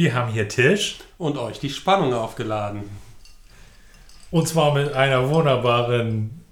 [0.00, 0.96] Wir haben hier Tisch.
[1.18, 2.84] Und euch die Spannung aufgeladen.
[4.30, 6.42] Und zwar mit einer wunderbaren.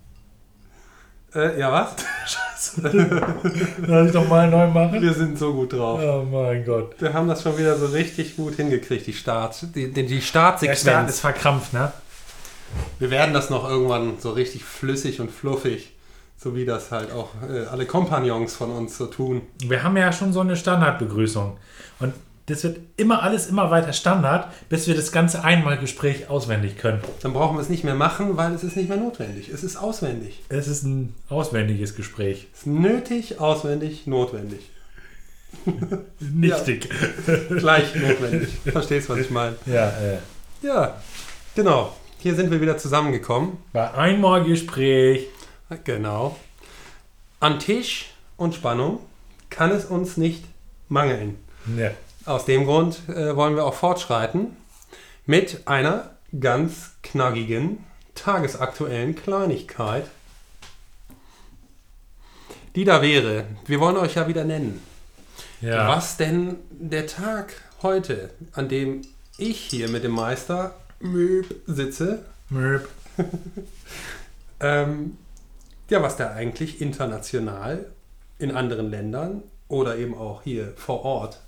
[1.35, 2.75] Äh, ja, was?
[2.83, 5.01] Soll ich doch mal neu machen?
[5.01, 5.99] Wir sind so gut drauf.
[5.99, 7.01] Oh mein Gott.
[7.01, 10.21] Wir haben das schon wieder so richtig gut hingekriegt, die Start, die, die, die Der
[10.21, 10.81] Startsequenz.
[10.83, 11.91] Start ist verkrampft, ne?
[12.99, 15.95] Wir werden das noch irgendwann so richtig flüssig und fluffig,
[16.37, 19.41] so wie das halt auch äh, alle Kompagnons von uns so tun.
[19.65, 21.57] Wir haben ja schon so eine Standardbegrüßung.
[22.01, 22.13] Und
[22.49, 27.01] das wird immer alles immer weiter Standard, bis wir das ganze Einmalgespräch auswendig können.
[27.23, 29.49] Dann brauchen wir es nicht mehr machen, weil es ist nicht mehr notwendig.
[29.51, 30.43] Es ist auswendig.
[30.49, 32.47] Es ist ein auswendiges Gespräch.
[32.53, 34.71] Es ist nötig, auswendig, notwendig.
[36.21, 36.89] Nichtig.
[37.49, 38.49] Gleich notwendig.
[38.65, 39.57] Verstehst, was ich meine?
[39.67, 40.19] Ja, äh,
[40.63, 40.97] Ja,
[41.55, 41.95] genau.
[42.19, 43.59] Hier sind wir wieder zusammengekommen.
[43.73, 45.27] bei Einmalgespräch.
[45.85, 46.37] Genau.
[47.41, 49.01] An Tisch und Spannung
[49.51, 50.45] kann es uns nicht
[50.89, 51.37] mangeln.
[51.77, 51.91] Ja.
[52.29, 54.55] Aus dem Grund äh, wollen wir auch fortschreiten
[55.25, 60.05] mit einer ganz knackigen, tagesaktuellen Kleinigkeit.
[62.75, 64.83] Die da wäre, wir wollen euch ja wieder nennen,
[65.63, 65.89] ja.
[65.89, 69.01] was denn der Tag heute, an dem
[69.39, 72.91] ich hier mit dem Meister Möb sitze, Möp.
[74.61, 75.17] ähm,
[75.89, 77.87] ja, was der eigentlich international
[78.39, 81.41] in anderen Ländern oder eben auch hier vor Ort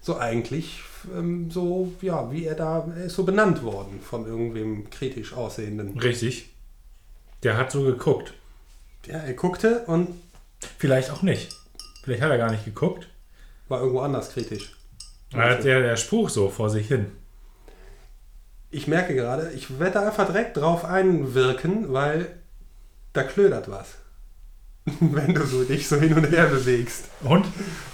[0.00, 0.82] so eigentlich
[1.16, 5.98] ähm, so, ja, wie er da er ist so benannt worden von irgendwem kritisch aussehenden.
[5.98, 6.50] Richtig.
[7.42, 8.34] Der hat so geguckt.
[9.06, 10.08] Ja, er guckte und
[10.78, 11.56] Vielleicht auch nicht.
[12.02, 13.08] Vielleicht hat er gar nicht geguckt.
[13.68, 14.76] war irgendwo anders kritisch.
[15.30, 17.12] Da hat der, der Spruch so vor sich hin.
[18.70, 22.40] Ich merke gerade, ich werde da einfach direkt drauf einwirken, weil
[23.12, 23.94] da klödert was.
[25.00, 27.06] Wenn du so dich so hin und her bewegst.
[27.22, 27.46] Und?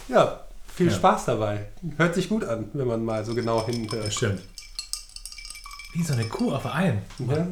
[0.09, 0.45] Ja,
[0.76, 0.94] viel Ja.
[0.94, 1.69] Spaß dabei.
[1.97, 4.06] Hört sich gut an, wenn man mal so genau hinhört.
[4.06, 4.42] Das stimmt.
[5.94, 7.00] Wie so eine Kuh auf einen.
[7.19, 7.47] Ja?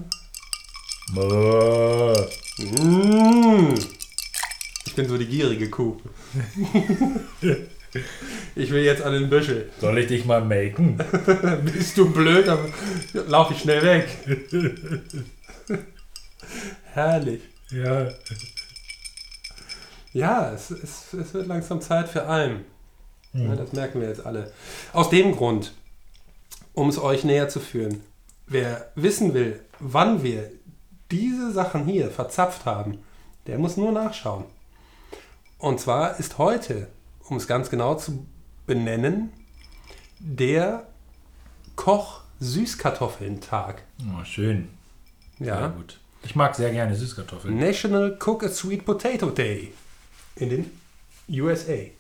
[2.59, 3.75] Mmh.
[4.87, 5.97] Ich bin so die gierige Kuh.
[8.55, 9.71] ich will jetzt an den Büschel.
[9.81, 10.99] Soll ich dich mal melken?
[11.65, 12.59] Bist du blöd, dann
[13.27, 14.09] laufe ich schnell weg.
[16.93, 17.41] Herrlich.
[17.71, 18.09] Ja.
[20.13, 22.29] Ja, es, es, es wird langsam Zeit für
[23.35, 23.49] Alm.
[23.49, 24.53] Ja, das merken wir jetzt alle.
[24.93, 25.73] Aus dem Grund,
[26.73, 28.01] um es euch näher zu führen,
[28.47, 30.51] wer wissen will, wann wir
[31.11, 32.99] diese Sachen hier verzapft haben,
[33.47, 34.45] der muss nur nachschauen.
[35.59, 36.89] Und zwar ist heute,
[37.29, 38.27] um es ganz genau zu
[38.67, 39.33] benennen,
[40.19, 40.89] der
[41.77, 43.83] Koch-Süßkartoffeln-Tag.
[44.01, 44.71] Oh, schön.
[45.39, 45.59] Ja.
[45.59, 46.01] Sehr gut.
[46.23, 47.59] Ich mag sehr gerne Süßkartoffeln.
[47.59, 49.75] National Cook a Sweet Potato Day
[50.37, 50.71] in den
[51.29, 51.91] USA.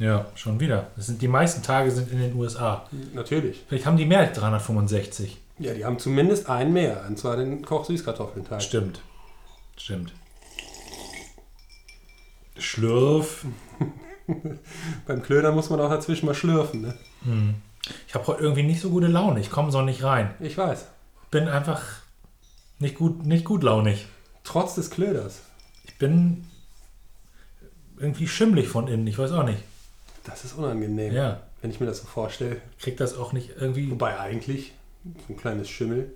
[0.00, 0.86] Ja, schon wieder.
[0.96, 2.86] Das sind, die meisten Tage sind in den USA.
[3.12, 3.62] Natürlich.
[3.68, 5.38] Vielleicht haben die mehr als 365.
[5.58, 8.62] Ja, die haben zumindest einen mehr, und zwar den Koch-Süßkartoffeln-Tag.
[8.62, 9.02] Stimmt.
[9.76, 10.14] Stimmt.
[12.56, 13.44] Schlürf.
[15.06, 16.94] Beim Klöner muss man auch dazwischen mal schlürfen, ne?
[18.08, 19.40] Ich habe heute irgendwie nicht so gute Laune.
[19.40, 20.34] Ich komme so nicht rein.
[20.40, 20.86] Ich weiß.
[21.30, 21.82] Bin einfach
[22.78, 24.06] nicht gut, nicht gut launig.
[24.44, 25.40] Trotz des Klöders.
[25.84, 26.46] Ich bin
[27.98, 29.06] irgendwie schimmlig von innen.
[29.06, 29.62] Ich weiß auch nicht.
[30.24, 31.40] Das ist unangenehm, Ja.
[31.62, 32.60] wenn ich mir das so vorstelle.
[32.78, 33.90] Krieg das auch nicht irgendwie.
[33.90, 34.72] Wobei eigentlich
[35.26, 36.12] so ein kleines Schimmel.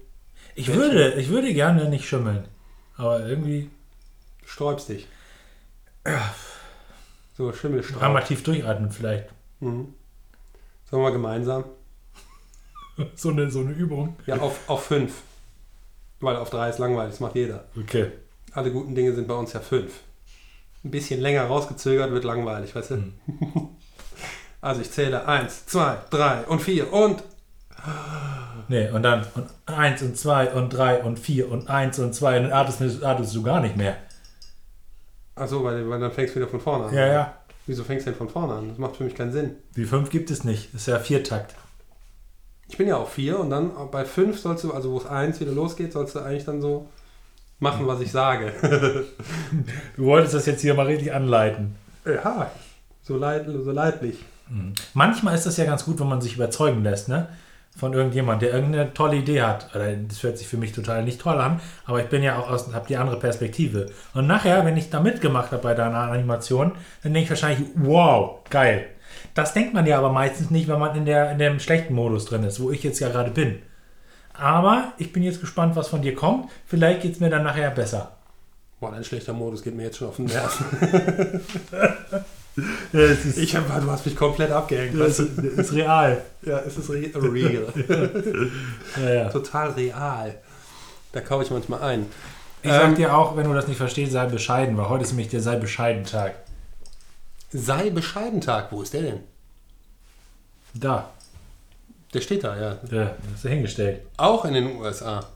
[0.55, 2.45] Ich würde, ich würde gerne nicht schimmeln.
[2.97, 3.71] Aber irgendwie
[4.43, 5.09] Du sträubst dich.
[7.37, 8.03] So, Schimmelstraub.
[8.03, 9.29] einmal tief durchatmen vielleicht.
[9.61, 9.95] Mhm.
[10.91, 11.65] Sollen wir mal gemeinsam?
[13.17, 14.15] So eine, so eine Übung.
[14.25, 15.23] Ja, auf, auf fünf.
[16.21, 17.65] Weil auf drei ist langweilig, das macht jeder.
[17.77, 18.13] Okay.
[18.53, 19.99] Alle guten Dinge sind bei uns ja fünf.
[20.85, 22.95] Ein bisschen länger rausgezögert wird langweilig, weißt du?
[22.97, 23.15] Hm.
[24.65, 27.23] Also ich zähle eins, zwei, drei und vier und
[28.69, 32.39] Nee, und dann und eins und zwei und drei und vier und eins und zwei.
[32.39, 33.99] Und dann atmest, atmest du gar nicht mehr.
[35.35, 36.95] Achso, weil, weil dann fängst du wieder von vorne an.
[36.95, 37.35] Ja, ja.
[37.67, 38.71] Wieso fängst du denn von vorne an?
[38.71, 39.57] Das macht für mich keinen Sinn.
[39.77, 40.73] Die fünf gibt es nicht.
[40.73, 41.55] Das ist ja Viertakt.
[42.67, 45.41] Ich bin ja auf vier und dann bei fünf sollst du, also wo es eins
[45.41, 46.89] wieder losgeht, sollst du eigentlich dann so
[47.59, 48.55] machen, was ich sage.
[49.97, 51.77] Du wolltest das jetzt hier mal richtig anleiten.
[52.07, 52.51] ja,
[53.03, 54.25] so, leid, so leidlich.
[54.93, 57.29] Manchmal ist das ja ganz gut, wenn man sich überzeugen lässt, ne?
[57.77, 59.71] Von irgendjemand, der irgendeine tolle Idee hat.
[60.09, 62.73] Das hört sich für mich total nicht toll an, aber ich bin ja auch aus,
[62.73, 63.87] habe die andere Perspektive.
[64.13, 68.39] Und nachher, wenn ich da mitgemacht habe bei deiner Animation, dann denke ich wahrscheinlich, wow,
[68.49, 68.87] geil.
[69.35, 72.27] Das denkt man ja aber meistens nicht, wenn man in, der, in dem schlechten Modus
[72.27, 73.61] drin ist, wo ich jetzt ja gerade bin.
[74.35, 76.51] Aber ich bin jetzt gespannt, was von dir kommt.
[76.67, 78.17] Vielleicht geht es mir dann nachher besser.
[78.79, 81.41] Boah, dein schlechter Modus geht mir jetzt schon auf den Nerven.
[82.57, 84.95] Ja, es ist, Ich hab, du hast mich komplett abgehängt.
[84.99, 86.23] das weißt ist, ist real.
[86.43, 87.67] Ja, es ist re real.
[89.03, 89.29] Ja, ja.
[89.29, 90.35] Total real.
[91.13, 92.07] Da kaufe ich manchmal ein.
[92.63, 95.11] Ich sag Ähm, dir auch, wenn du das nicht verstehst, sei bescheiden, weil heute ist
[95.11, 96.35] nämlich der sei bescheiden Tag.
[97.53, 98.71] Sei bescheiden Tag.
[98.73, 99.21] Wo ist der denn?
[100.75, 101.11] Da,
[102.13, 102.75] Der steht da, ja.
[102.91, 104.01] der ist hingestellt.
[104.17, 105.27] Auch in den USA.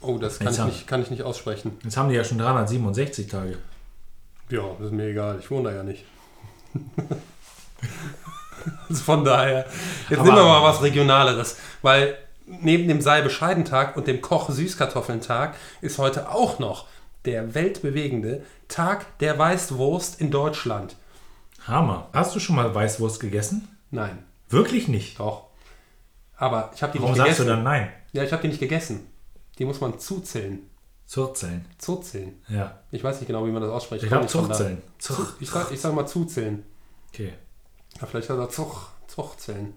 [0.00, 1.78] Oh, das kann ich, nicht, kann ich nicht aussprechen.
[1.82, 3.58] Jetzt haben die ja schon 367 Tage.
[4.50, 5.38] Ja, ist mir egal.
[5.40, 6.04] Ich wohne da ja nicht.
[8.88, 9.66] also von daher.
[10.08, 11.56] Jetzt Aber- nehmen wir mal was Regionaleres.
[11.82, 16.86] Weil neben dem Sei bescheiden Tag und dem Koch Süßkartoffeln Tag ist heute auch noch
[17.24, 20.96] der weltbewegende Tag der Weißwurst in Deutschland.
[21.66, 22.08] Hammer.
[22.12, 23.68] Hast du schon mal Weißwurst gegessen?
[23.90, 25.18] Nein, Wirklich nicht.
[25.20, 25.46] doch.
[26.36, 27.46] Aber ich habe die Warum nicht sagst gegessen.
[27.48, 27.90] du dann nein?
[28.12, 29.06] Ja, ich habe die nicht gegessen.
[29.58, 30.68] Die muss man zuzählen.
[31.06, 31.64] Zurzellen.
[31.78, 32.32] Zuzählen.
[32.48, 32.80] Ja.
[32.90, 34.02] Ich weiß nicht genau, wie man das ausspricht.
[34.02, 34.54] Ich glaube nicht von da.
[34.54, 34.82] Zurzellen.
[34.98, 35.26] Zu- Zuch.
[35.40, 36.62] Ich sag, ich sag mal zuzählen.
[37.12, 37.32] Okay.
[38.00, 39.74] Ja, vielleicht hat er Zuch, Zuchzählen.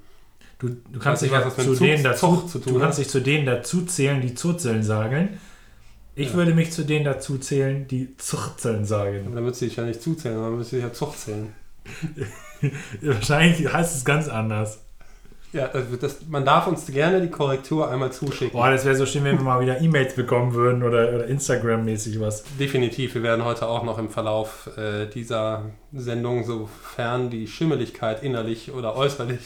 [0.59, 2.85] Du, du kannst dich was zu denen dazu, Zucht zu tun du hat.
[2.85, 5.37] kannst dich zu denen dazu zählen, die Zuzeln sagen.
[6.15, 6.33] Ich Ja.
[6.33, 9.25] würde mich zu denen dazu zählen, die Zuchzeln sagen.
[9.27, 11.53] Aber dann müsste ich ja nicht zuzählen, sondern müsste ich ja Zuchzählen.
[13.01, 14.79] Wahrscheinlich heißt es ganz anders.
[15.53, 18.51] Ja, also das, man darf uns gerne die Korrektur einmal zuschicken.
[18.51, 22.19] Boah, das wäre so schön, wenn wir mal wieder E-Mails bekommen würden oder, oder Instagram-mäßig
[22.19, 22.43] was.
[22.59, 25.63] Definitiv, wir werden heute auch noch im Verlauf äh, dieser
[25.93, 29.39] Sendung, sofern die Schimmeligkeit innerlich oder äußerlich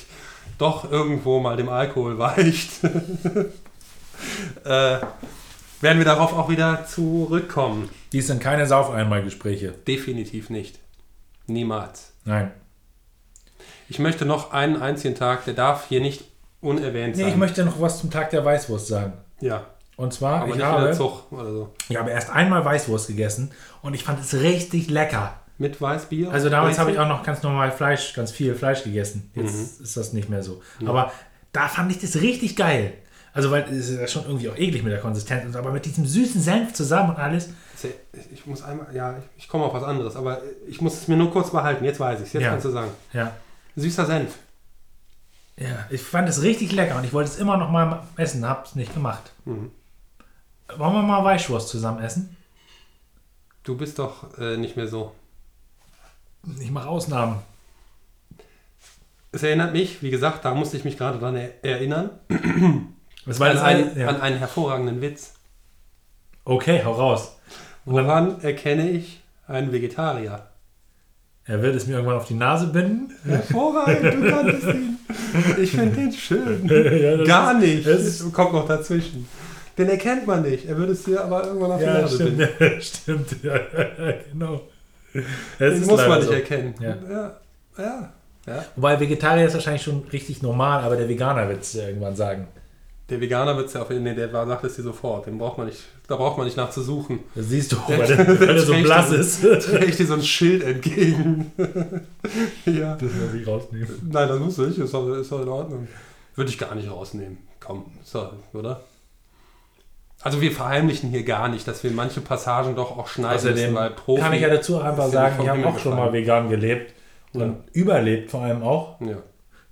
[0.57, 2.83] doch irgendwo mal dem Alkohol weicht,
[4.63, 4.97] äh,
[5.81, 7.89] werden wir darauf auch wieder zurückkommen.
[8.11, 9.73] Dies sind keine Saufeinmalgespräche.
[9.87, 10.79] Definitiv nicht.
[11.47, 12.13] Niemals.
[12.25, 12.51] Nein.
[13.91, 16.23] Ich möchte noch einen einzigen Tag, der darf hier nicht
[16.61, 17.31] unerwähnt Nee, sein.
[17.31, 19.13] ich möchte noch was zum Tag der Weißwurst sagen.
[19.41, 19.65] ja,
[19.97, 21.23] Und zwar, aber ich habe, so.
[21.89, 23.51] ich habe erst einmal Weißwurst gegessen
[23.81, 25.33] und ich fand es richtig lecker.
[25.57, 26.31] Mit Weißbier?
[26.31, 29.29] Also damals habe ich auch noch ganz normal Fleisch, ganz viel Fleisch gegessen.
[29.35, 30.61] Jetzt ist das nicht mehr so.
[30.85, 31.11] Aber
[31.51, 32.93] da fand ich das richtig geil.
[33.33, 35.71] Also weil es ist ja schon irgendwie auch eklig mit der Konsistenz, und so, aber
[35.71, 37.49] mit diesem süßen Senf zusammen und alles.
[38.33, 41.17] Ich muss einmal, ja, ich, ich komme auf was anderes, aber ich muss es mir
[41.17, 41.83] nur kurz behalten.
[41.83, 42.33] Jetzt weiß ich es.
[42.33, 42.49] Jetzt Ja.
[42.51, 42.91] kannst du sagen.
[43.11, 43.31] Ja.
[43.75, 44.37] Süßer Senf.
[45.57, 48.65] Ja, ich fand es richtig lecker und ich wollte es immer noch mal essen, habe
[48.65, 49.31] es nicht gemacht.
[49.45, 49.71] Mhm.
[50.77, 52.35] Wollen wir mal Weißwurst zusammen essen?
[53.63, 55.13] Du bist doch äh, nicht mehr so.
[56.59, 57.39] Ich mache Ausnahmen.
[59.31, 62.09] Es erinnert mich, wie gesagt, da musste ich mich gerade dran er erinnern,
[63.25, 64.07] Das war an, das einen, eine, ja.
[64.07, 65.33] an einen hervorragenden Witz.
[66.43, 67.35] Okay, hau raus.
[67.85, 70.47] Woran erkenne ich einen Vegetarier?
[71.51, 73.13] Er wird es mir irgendwann auf die Nase binden.
[73.27, 74.97] Hervorragend, du kanntest ihn.
[75.61, 76.65] Ich finde den schön.
[76.69, 77.85] ja, Gar ist- nicht.
[77.85, 79.27] Es kommt noch dazwischen.
[79.77, 80.65] Den erkennt man nicht.
[80.65, 82.53] Er würde es dir aber irgendwann auf die Ja, Nase stimmt, binden.
[82.59, 83.35] ja, stimmt.
[83.43, 83.59] Ja,
[84.31, 84.61] genau.
[85.59, 86.33] Das Den muss man nicht so.
[86.33, 86.73] erkennen.
[86.81, 87.33] Ja.
[87.77, 88.65] ja.
[88.77, 92.47] Wobei Vegetarier ist wahrscheinlich schon richtig normal, aber der Veganer wird es irgendwann sagen.
[93.11, 95.25] Der Veganer wird es ja auf jeden Fall, der war- sagt es dir sofort.
[95.27, 97.19] Den braucht man nicht, da braucht man nicht nachzusuchen.
[97.35, 99.41] Das siehst du, Der- weil der, weil der so blass ist.
[99.41, 101.51] Trägt dir so ein Schild entgegen.
[102.65, 102.95] ja.
[102.95, 104.09] Das muss ich rausnehmen.
[104.11, 104.77] Nein, das musst du nicht.
[104.79, 105.87] Ist doch, ist doch in Ordnung.
[106.35, 107.37] Würde ich gar nicht rausnehmen.
[107.59, 108.81] Komm, so, oder?
[110.23, 113.75] Also wir verheimlichen hier gar nicht, dass wir manche Passagen doch auch schneiden Außerdem müssen,
[113.75, 114.21] weil Profi...
[114.21, 116.93] kann ich ja dazu einfach sagen, ich habe auch schon mal vegan gelebt
[117.33, 117.55] und Ja.
[117.73, 119.01] überlebt vor allem auch.
[119.01, 119.17] Ja.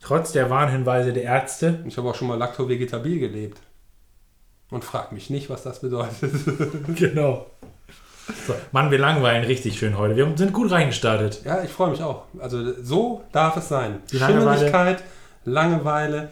[0.02, 1.84] Trotz der Warnhinweise der Ärzte.
[1.88, 3.60] Ich habe auch schon mal lacto-vegetabil gelebt.
[4.72, 6.32] Und frag mich nicht, was das bedeutet.
[6.96, 7.48] Genau.
[8.46, 10.16] So, Mann, wir langweilen richtig schön heute.
[10.16, 11.42] Wir sind gut reingestartet.
[11.46, 12.26] Ja, ich freue mich auch.
[12.38, 14.04] Also so darf es sein.
[14.12, 15.04] Die Langeweile- Schimmeligkeit,
[15.46, 16.30] Langeweile,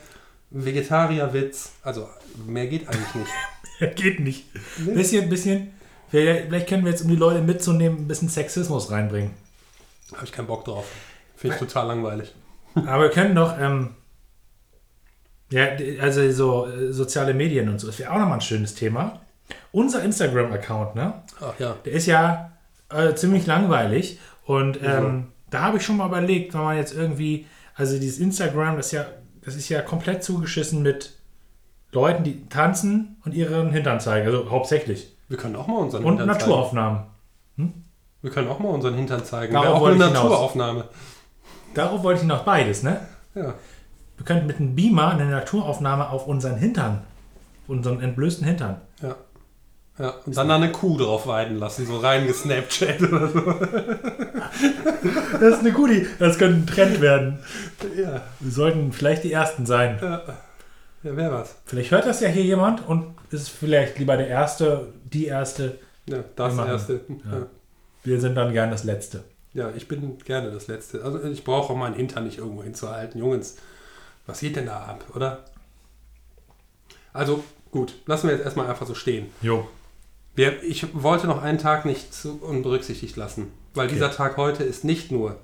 [0.51, 1.71] Vegetarierwitz.
[1.81, 2.07] Also
[2.45, 3.31] mehr geht eigentlich nicht.
[3.95, 4.45] Geht nicht.
[4.77, 4.93] Nee.
[4.93, 5.73] Bisschen, bisschen.
[6.09, 9.31] Vielleicht vielleicht können wir jetzt, um die Leute mitzunehmen, ein bisschen Sexismus reinbringen.
[10.13, 10.85] Habe ich keinen Bock drauf.
[11.35, 12.33] Finde ich total langweilig.
[12.85, 13.95] Aber wir können doch, ähm,
[15.51, 15.67] ja,
[16.01, 19.21] also so äh, soziale Medien und so, das wäre auch nochmal ein schönes Thema.
[19.71, 21.23] Unser Instagram-Account, ne?
[21.39, 21.75] Ach ja.
[21.85, 22.51] Der ist ja
[22.89, 24.19] äh, ziemlich langweilig.
[24.45, 28.77] Und ähm, da habe ich schon mal überlegt, wenn man jetzt irgendwie, also dieses Instagram,
[28.77, 29.05] das ist ja,
[29.43, 31.13] das ist ja komplett zugeschissen mit
[31.91, 34.25] Leuten, die tanzen und ihren Hintern zeigen.
[34.27, 35.15] Also hauptsächlich.
[35.29, 36.49] Wir können auch mal unseren Und Hintern zeigen.
[36.49, 37.03] Naturaufnahmen.
[38.21, 39.53] Wir können auch mal unseren Hintern zeigen.
[39.53, 40.83] Darauf auch eine ich hinaus.
[41.77, 42.99] Darauf wollte ich noch beides, ne?
[43.35, 43.53] Ja.
[44.17, 47.03] Wir könnten mit einem Beamer eine Naturaufnahme auf unseren Hintern,
[47.67, 48.81] unseren entblößten Hintern.
[49.01, 49.15] Ja.
[49.99, 53.41] Ja, und dann da eine Kuh drauf weiden lassen, so reingesnapchat oder so.
[55.39, 57.39] Das ist eine gute, das könnte ein Trend werden.
[57.95, 59.97] Ja, Wir sollten vielleicht die Ersten sein.
[60.01, 60.21] ja.
[61.03, 61.55] Ja, wäre was.
[61.65, 65.77] Vielleicht hört das ja hier jemand und ist vielleicht lieber der Erste, die Erste.
[66.09, 67.01] Ja, das erste.
[67.09, 67.45] Ja.
[68.03, 69.23] Wir sind dann gern das Letzte.
[69.57, 71.03] Ja, ich bin gerne das Letzte.
[71.03, 73.19] Also ich brauche auch meinen Hintern nicht irgendwo hinzuhalten.
[73.19, 73.57] Jungs,
[74.27, 75.45] was geht denn da ab, oder?
[77.11, 79.31] Also gut, lassen wir jetzt erstmal einfach so stehen.
[79.41, 79.67] Jo.
[80.35, 83.95] Wir, ich wollte noch einen Tag nicht unberücksichtigt lassen, weil Okay.
[83.95, 85.39] dieser Tag heute ist nicht nur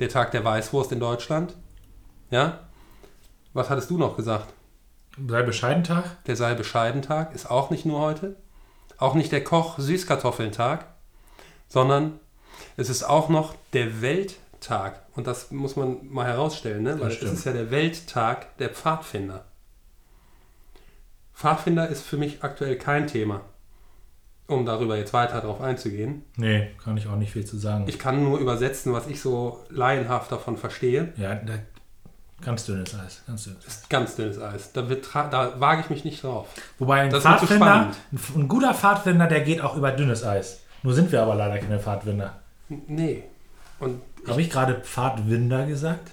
[0.00, 1.54] der Tag der Weißwurst in Deutschland.
[2.32, 2.58] Ja?
[3.52, 4.52] Was hattest du noch gesagt?
[5.28, 6.24] Sei bescheiden Tag.
[6.24, 8.34] Der sei bescheiden Tag ist auch nicht nur heute.
[8.98, 10.86] Auch nicht der Koch Süßkartoffeln Tag,
[11.68, 12.18] sondern
[12.76, 15.02] es ist auch noch der Welttag.
[15.14, 17.00] Und das muss man mal herausstellen, ne?
[17.00, 19.44] weil es ist ja der Welttag der Pfadfinder.
[21.34, 23.42] Pfadfinder ist für mich aktuell kein Thema,
[24.46, 26.22] um darüber jetzt weiter darauf einzugehen.
[26.36, 27.84] Nee, kann ich auch nicht viel zu sagen.
[27.88, 31.12] Ich kann nur übersetzen, was ich so laienhaft davon verstehe.
[31.16, 31.54] ja, da,
[32.42, 33.22] ganz dünnes Eis.
[33.26, 33.64] Ganz dünnes.
[33.66, 34.72] Ist ganz dünnes Eis.
[34.72, 36.48] Da, wird, da wage ich mich nicht drauf.
[36.78, 37.90] Wobei ein Das Pfadfinder,
[38.34, 40.60] ein guter Pfadfinder, der geht auch über dünnes Eis.
[40.82, 42.40] Nur sind wir aber leider keine Pfadfinder.
[42.68, 43.24] Nee.
[43.78, 46.10] Und Habe ich gerade Pfadwinder gesagt?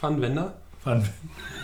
[0.00, 0.54] Pfannwender?
[0.82, 1.08] Pfand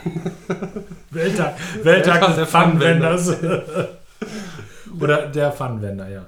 [1.11, 3.29] Welttag, Welttag Welttag der des Pfannwenders.
[5.01, 6.27] Oder der Pfannwender, ja.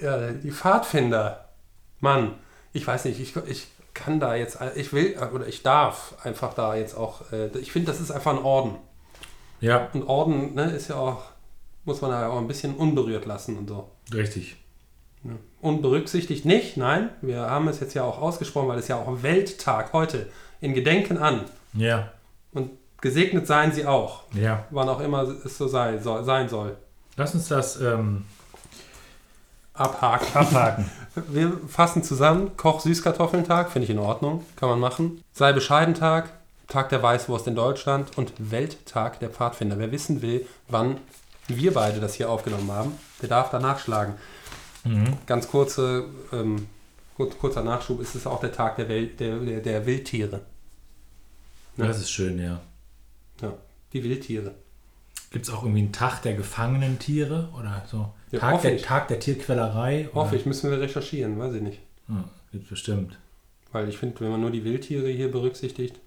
[0.00, 1.48] Ja, die Pfadfinder.
[2.00, 2.34] Mann,
[2.72, 6.76] ich weiß nicht, ich, ich kann da jetzt, ich will oder ich darf einfach da
[6.76, 8.76] jetzt auch, äh, ich finde, das ist einfach ein Orden.
[9.60, 11.24] Ja, Und Orden ne, ist ja auch,
[11.84, 13.90] muss man ja auch ein bisschen unberührt lassen und so.
[14.14, 14.56] richtig.
[15.60, 19.92] Unberücksichtigt nicht, nein, wir haben es jetzt ja auch ausgesprochen, weil es ja auch Welttag
[19.92, 20.28] heute
[20.60, 21.44] in Gedenken an.
[21.74, 22.12] Ja,
[22.52, 22.70] Und
[23.00, 24.64] gesegnet seien sie auch, ja.
[24.70, 26.76] wann auch immer es so sei, soll, sein soll.
[27.16, 28.24] Lass uns das ähm,
[29.74, 30.26] Abhaken.
[30.34, 30.90] abhaken.
[31.28, 32.56] Wir fassen zusammen.
[32.56, 34.44] Koch Süßkartoffeln-Tag, finde ich in Ordnung.
[34.56, 35.22] Kann man machen.
[35.32, 36.30] Sei bescheiden Tag,
[36.68, 39.78] Tag der Weißwurst in Deutschland und Welttag der Pfadfinder.
[39.78, 40.98] Wer wissen will, wann
[41.48, 44.14] wir beide das hier aufgenommen haben, der darf da nachschlagen.
[44.84, 45.16] Mhm.
[45.26, 46.66] Ganz kurze, ähm,
[47.16, 50.40] kur- kurzer Nachschub, ist es auch der Tag der, Welt, der, der, der Wildtiere.
[51.76, 51.86] Ja.
[51.86, 52.60] Das ist schön, ja.
[53.40, 53.52] Ja,
[53.92, 54.54] die Wildtiere.
[55.30, 58.12] Gibt es auch irgendwie einen Tag der gefangenen Tiere oder so?
[58.30, 58.82] Ja, Tag, der, ich.
[58.82, 60.08] Tag der Tierquälerei?
[60.14, 61.80] Hoffe ich, müssen wir recherchieren, weiß ich nicht.
[62.08, 63.18] Ja, gibt bestimmt.
[63.72, 66.00] Weil ich finde, wenn man nur die Wildtiere hier berücksichtigt,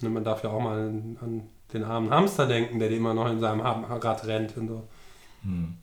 [0.00, 1.42] ne, man darf ja auch mal an, an
[1.72, 4.88] den armen Hamster denken, der immer noch in seinem Rad rennt und so.
[5.42, 5.74] Hm.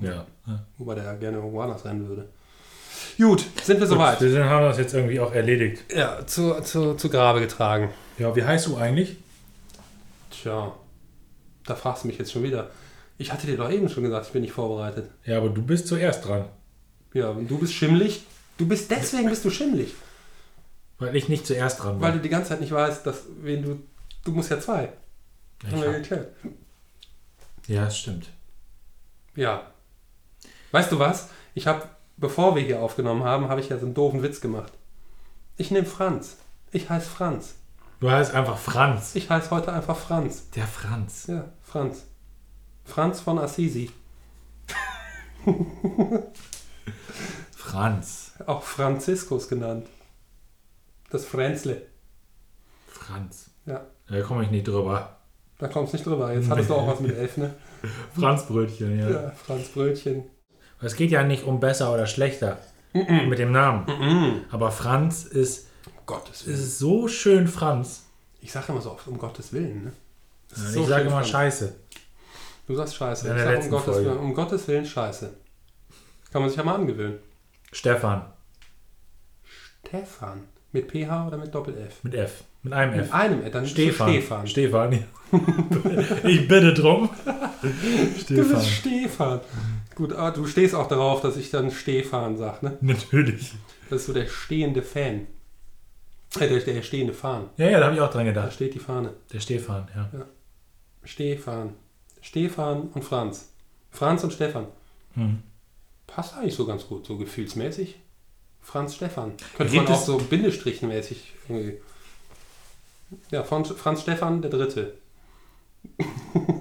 [0.00, 0.26] Ja.
[0.46, 0.66] ja.
[0.78, 2.28] Wobei der gerne irgendwo anders rennen würde.
[3.18, 4.20] Gut, sind wir soweit.
[4.20, 5.84] Wir haben das jetzt irgendwie auch erledigt.
[5.94, 7.90] Ja, zu, zu, zu Grabe getragen.
[8.18, 9.16] Ja, wie heißt du eigentlich?
[10.30, 10.72] Tja,
[11.66, 12.70] da fragst du mich jetzt schon wieder.
[13.18, 15.10] Ich hatte dir doch eben schon gesagt, ich bin nicht vorbereitet.
[15.24, 16.46] Ja, aber du bist zuerst dran.
[17.12, 18.24] Ja, und du bist schimmlig.
[18.56, 19.94] Du bist deswegen bist du schimmlig.
[20.98, 22.02] Weil ich nicht zuerst dran bin.
[22.02, 23.82] Weil du die ganze Zeit nicht weißt, dass wen du.
[24.24, 24.92] Du musst ja zwei.
[25.62, 26.28] ich Haben wir hab, geklärt.
[27.66, 28.26] ja, das stimmt.
[29.34, 29.70] Ja.
[30.72, 31.28] Weißt du was?
[31.54, 31.82] Ich habe,
[32.16, 34.72] bevor wir hier aufgenommen haben, habe ich ja so einen doofen Witz gemacht.
[35.56, 36.36] Ich nehme Franz.
[36.72, 37.56] Ich heiße Franz.
[38.00, 39.14] Du heißt einfach Franz.
[39.14, 40.48] Ich heiße heute einfach Franz.
[40.50, 41.26] Der Franz.
[41.26, 42.06] Ja, Franz.
[42.84, 43.90] Franz von Assisi.
[47.54, 48.32] Franz.
[48.46, 49.86] Auch Franziskus genannt.
[51.10, 51.82] Das Fränzle.
[52.86, 53.50] Franz.
[53.66, 55.16] Ja, Da komme ich nicht drüber.
[55.58, 56.32] da kommst du nicht drüber.
[56.32, 57.54] Jetzt hattest du auch was mit elf, ne?
[58.18, 59.10] Franzbrötchen, ja.
[59.10, 60.24] Ja, Franz Brötchen.
[60.82, 62.58] Es geht ja nicht um besser oder schlechter
[62.92, 64.44] mit dem Namen.
[64.50, 66.58] Aber Franz ist, Um Gottes es Willen.
[66.58, 68.04] ist so schön Franz.
[68.40, 69.92] Ich sage immer so oft, um Gottes Willen, ne?
[70.48, 71.28] Das ist ich so sage immer Franz.
[71.28, 71.74] Scheiße.
[72.66, 73.28] Du sagst Scheiße.
[73.28, 73.96] In Ich der sag um Gottes.
[73.96, 75.32] Willen, um Gottes Willen Scheiße.
[76.32, 77.18] Kann man sich ja mal angewöhnen.
[77.72, 78.24] Stefan.
[79.86, 80.44] Stefan.
[80.72, 82.04] Mit PH oder mit Doppel-F?
[82.04, 82.44] Mit F.
[82.62, 83.12] Mit einem Mit F.
[83.14, 84.08] einem F, dann du Stefan.
[84.08, 84.46] Stefan.
[84.46, 84.92] Stefan.
[84.92, 84.98] ja.
[86.28, 87.08] ich bitte drum.
[87.62, 87.68] Du
[88.20, 88.48] Stefan.
[88.54, 89.40] bist Stefan.
[90.00, 92.78] Gut, aber du stehst auch darauf, dass ich dann Stefan sage, ne?
[92.80, 93.52] Natürlich.
[93.90, 95.26] Das ist so der stehende Fan.
[96.38, 97.50] Äh, der, der stehende Fahne.
[97.58, 98.54] Ja, ja, da habe ich auch dran Da gedacht.
[98.54, 99.12] steht die Fahne.
[99.30, 100.08] Der Stefan, ja.
[101.04, 101.74] Stefan.
[102.22, 103.52] Stefan und Franz.
[103.90, 104.68] Franz und Stefan.
[105.16, 105.42] Hm.
[106.06, 108.00] Passt eigentlich so ganz gut, so gefühlsmäßig.
[108.62, 109.34] Franz Stefan.
[109.54, 111.76] Könnte Gibt man auch so bindestrichmäßig irgendwie.
[113.30, 114.94] Ja, Franz Stefan, der Dritte.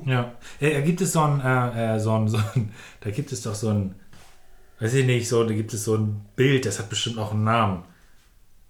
[0.06, 0.34] Ja.
[0.60, 0.70] ja.
[0.70, 2.72] Da gibt es so ein, äh, äh, so ein, so ein,
[3.02, 3.96] da gibt es doch so ein,
[4.80, 7.44] weiß ich nicht, so, da gibt es so ein Bild, das hat bestimmt auch einen
[7.44, 7.84] Namen.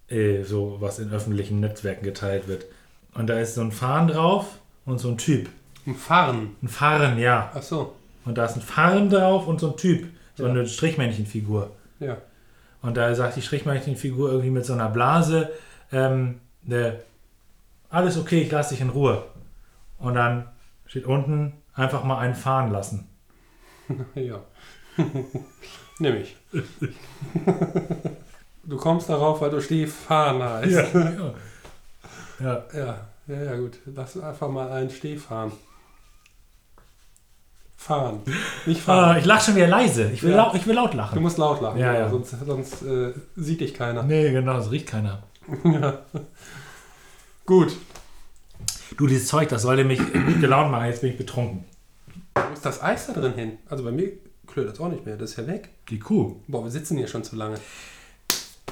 [0.08, 2.66] Äh, so, was in öffentlichen Netzwerken geteilt wird.
[3.14, 5.48] Und da ist so ein Fahren drauf und so ein Typ.
[5.86, 6.50] Ein Farn.
[6.62, 7.50] Ein Fahren, ja.
[7.54, 7.94] Ach so.
[8.24, 10.08] Und da ist ein Fahren drauf und so ein Typ.
[10.36, 10.50] So Ja.
[10.50, 11.70] eine Strichmännchenfigur.
[12.00, 12.18] Ja.
[12.82, 15.50] Und da sagt die Strichmännchenfigur irgendwie mit so einer Blase,
[15.92, 17.00] ähm, ne,
[17.88, 19.24] alles okay, ich lasse dich in Ruhe.
[20.00, 20.48] Und dann
[20.86, 23.06] steht unten einfach mal einen fahren lassen.
[24.14, 24.40] Ja.
[25.98, 26.36] Nämlich.
[28.64, 30.94] Du kommst darauf, weil du Stefan heißt.
[30.94, 31.32] Ja.
[32.40, 32.64] ja.
[32.72, 33.78] Ja, ja, ja, gut.
[33.86, 35.52] Lass einfach mal einen Stefan.
[37.76, 38.20] Fahren.
[38.66, 39.18] Nicht Ah, fahren.
[39.18, 40.10] ich lache schon wieder leise.
[40.12, 40.36] Ich will, Ja.
[40.36, 41.22] laut, ich will laut Du lachen.
[41.22, 42.10] musst laut lachen, Ja, genau, ja.
[42.10, 44.02] sonst, sonst äh, sieht dich keiner.
[44.02, 45.22] Nee, genau, das riecht keiner.
[45.64, 45.98] ja.
[47.46, 47.74] Gut.
[48.96, 50.86] Du, dieses Zeug, das sollte mich gut gelaunt machen.
[50.86, 51.64] Jetzt bin ich betrunken.
[52.34, 53.58] Wo ist das Eis da drin hin?
[53.68, 54.12] Also bei mir
[54.46, 55.16] klönt das auch nicht mehr.
[55.16, 55.70] Das ist ja weg.
[55.88, 56.40] Die Kuh.
[56.48, 57.56] Boah, wir sitzen hier schon zu lange.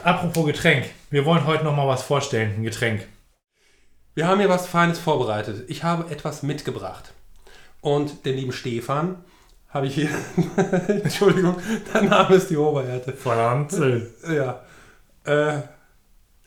[0.02, 0.86] Apropos Getränk.
[1.10, 2.54] Wir wollen heute noch mal was vorstellen.
[2.56, 3.06] Ein Getränk.
[4.14, 5.64] Wir haben hier was Feines vorbereitet.
[5.68, 7.12] Ich habe etwas mitgebracht.
[7.80, 9.16] Und den lieben Stefan
[9.68, 10.10] habe ich hier.
[10.88, 11.56] Entschuldigung,
[11.92, 13.12] dein Name ist die Oberhärte.
[13.12, 14.12] Franzl.
[14.28, 14.62] Ja.
[15.24, 15.62] Äh.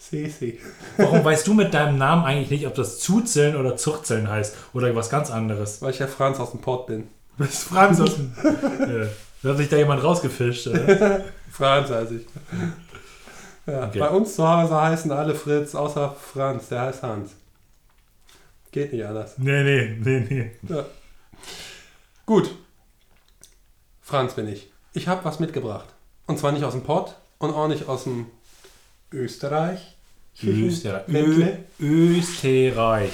[0.01, 0.59] Sesi.
[0.97, 4.55] Warum weißt du mit deinem Namen eigentlich nicht, ob das Zuzeln oder Zuchzeln heißt?
[4.73, 5.81] Oder was ganz anderes?
[5.81, 7.07] Weil ich ja Franz aus dem Pott bin.
[7.37, 8.33] Du bist Franz aus dem...
[8.43, 9.07] ja.
[9.43, 10.67] Da hat sich da jemand rausgefischt.
[10.67, 11.23] Oder?
[11.51, 12.25] Franz heiße ich.
[13.67, 13.99] Ja, Okay.
[13.99, 17.31] Bei uns zu Hause heißen alle Fritz, außer Franz, der heißt Hans.
[18.71, 19.37] Geht nicht anders.
[19.37, 20.51] Nee, nee, nee, nee.
[20.67, 20.85] Ja.
[22.25, 22.55] Gut.
[24.01, 24.71] Franz bin ich.
[24.93, 25.87] Ich habe was mitgebracht.
[26.25, 28.27] Und zwar nicht aus dem Pott und auch nicht aus dem
[29.11, 29.95] Österreich.
[30.43, 31.07] Österreich.
[31.07, 31.59] Ländle.
[31.79, 33.11] Österreich.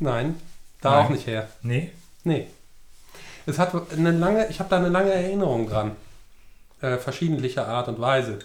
[0.00, 0.36] Nein,
[0.80, 1.06] da Nein.
[1.06, 1.48] auch nicht her.
[1.62, 1.90] Nee?
[2.24, 2.48] Nee.
[3.46, 5.92] Es hat eine lange, ich habe da eine lange Erinnerung dran.
[6.80, 8.40] Äh, verschiedentlicher Art und Weise.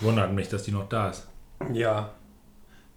[0.00, 1.26] Wundert mich, dass die noch da ist.
[1.72, 2.10] Ja.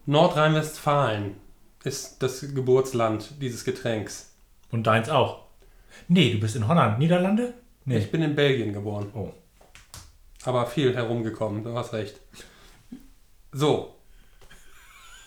[0.07, 1.35] Nordrhein-Westfalen
[1.83, 4.31] ist das Geburtsland dieses Getränks.
[4.71, 5.43] Und deins auch.
[6.07, 6.99] Nee, du bist in Holland.
[6.99, 7.53] Niederlande?
[7.85, 7.99] Nee.
[7.99, 9.31] Ich bin in Belgien geboren, Oh.
[10.43, 12.19] aber viel herumgekommen, du hast recht.
[13.57, 13.95] So,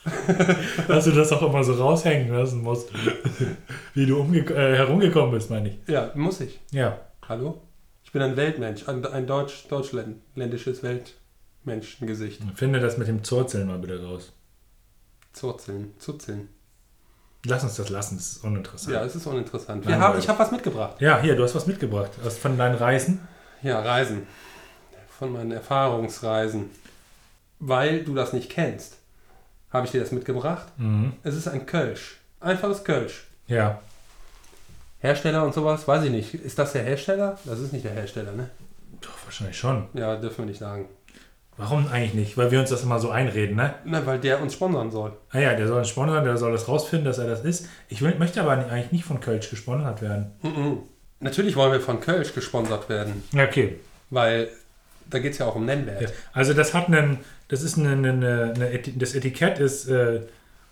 [0.88, 2.90] Dass du das auch immer so raushängen lassen musst.
[3.94, 5.78] Wie du äh, herumgekommen bist, meine ich.
[5.88, 6.60] ja, muss ich.
[6.70, 6.98] Ja.
[7.26, 7.62] Hallo?
[8.04, 12.42] Ich bin ein Weltmensch, ein, ein deutsch, deutschländisches Weltmenschengesicht.
[12.54, 14.32] Finde das mit dem Zurzeln mal bitte raus.
[15.32, 16.50] Zurzeln, zuzeln.
[17.46, 18.94] Lass uns das lassen, das ist uninteressant.
[18.94, 19.86] Ja, es ist uninteressant.
[19.86, 21.00] Wir haben, ich habe was mitgebracht.
[21.00, 22.10] Ja, hier, du hast was mitgebracht.
[22.24, 23.26] Aus von deinen Reisen.
[23.62, 24.26] Ja, Reisen.
[25.18, 26.70] Von meinen Erfahrungsreisen.
[27.60, 28.96] Weil du das nicht kennst,
[29.72, 30.66] habe ich dir das mitgebracht.
[30.78, 31.12] Mhm.
[31.24, 32.18] Es ist ein Kölsch.
[32.40, 33.26] Einfaches Kölsch.
[33.46, 33.80] Ja.
[35.00, 36.34] Hersteller und sowas, weiß ich nicht.
[36.34, 37.38] Ist das der Hersteller?
[37.44, 38.50] Das ist nicht der Hersteller, ne?
[39.00, 39.86] Doch, wahrscheinlich schon.
[39.94, 40.86] Ja, dürfen wir nicht sagen.
[41.56, 42.36] Warum eigentlich nicht?
[42.36, 43.74] Weil wir uns das immer so einreden, ne?
[43.84, 45.12] Na, weil der uns sponsern soll.
[45.30, 47.68] Ah ja, der soll ein sponsern, der soll das rausfinden, dass er das ist.
[47.88, 50.32] Ich will, möchte aber nicht- eigentlich nicht von Kölsch gesponsert werden.
[50.42, 50.78] Mhm.
[51.20, 53.80] Natürlich wollen wir von Kölsch gesponsert werden, Ja, okay.
[54.10, 54.48] weil
[55.10, 56.02] da geht es ja auch um Nennwert.
[56.02, 56.08] Ja.
[56.32, 57.18] Also das hat einen,
[57.48, 60.20] das ist eine, eine, eine das Etikett ist äh,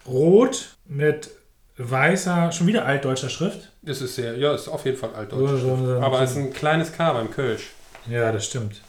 [0.07, 1.31] rot mit
[1.79, 3.72] weißer, schon wieder altdeutscher Schrift.
[3.83, 5.61] Das ist sehr, ja, ist auf jeden Fall altdeutsch.
[5.61, 6.25] so, so, Aber so.
[6.25, 7.70] es ist ein kleines K beim Kölsch.
[8.09, 8.81] Ja, das stimmt.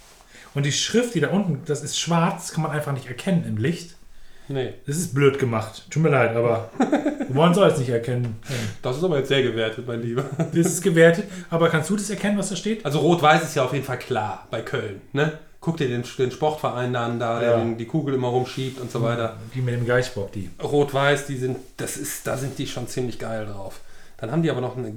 [0.53, 3.43] Und die Schrift, die da unten, das ist schwarz, das kann man einfach nicht erkennen
[3.47, 3.95] im Licht.
[4.49, 5.85] Nee, Das ist blöd gemacht.
[5.89, 6.69] Tut mir leid, aber
[7.33, 8.37] man soll es nicht erkennen.
[8.81, 10.23] das ist aber jetzt sehr gewertet, mein Lieber.
[10.37, 11.25] Das ist gewertet.
[11.49, 12.85] Aber kannst du das erkennen, was da steht?
[12.85, 15.01] Also Rot-Weiß ist ja auf jeden Fall klar bei Köln.
[15.11, 15.33] Ne?
[15.59, 17.57] Guck dir den, den Sportverein da an, da, der Ja.
[17.57, 19.35] den, die Kugel immer rumschiebt und so weiter.
[19.53, 20.49] Die mit dem Geistbock, die.
[20.63, 23.81] Rot-Weiß, die sind, das ist, da sind die schon ziemlich geil drauf.
[24.17, 24.93] Dann haben die aber noch eine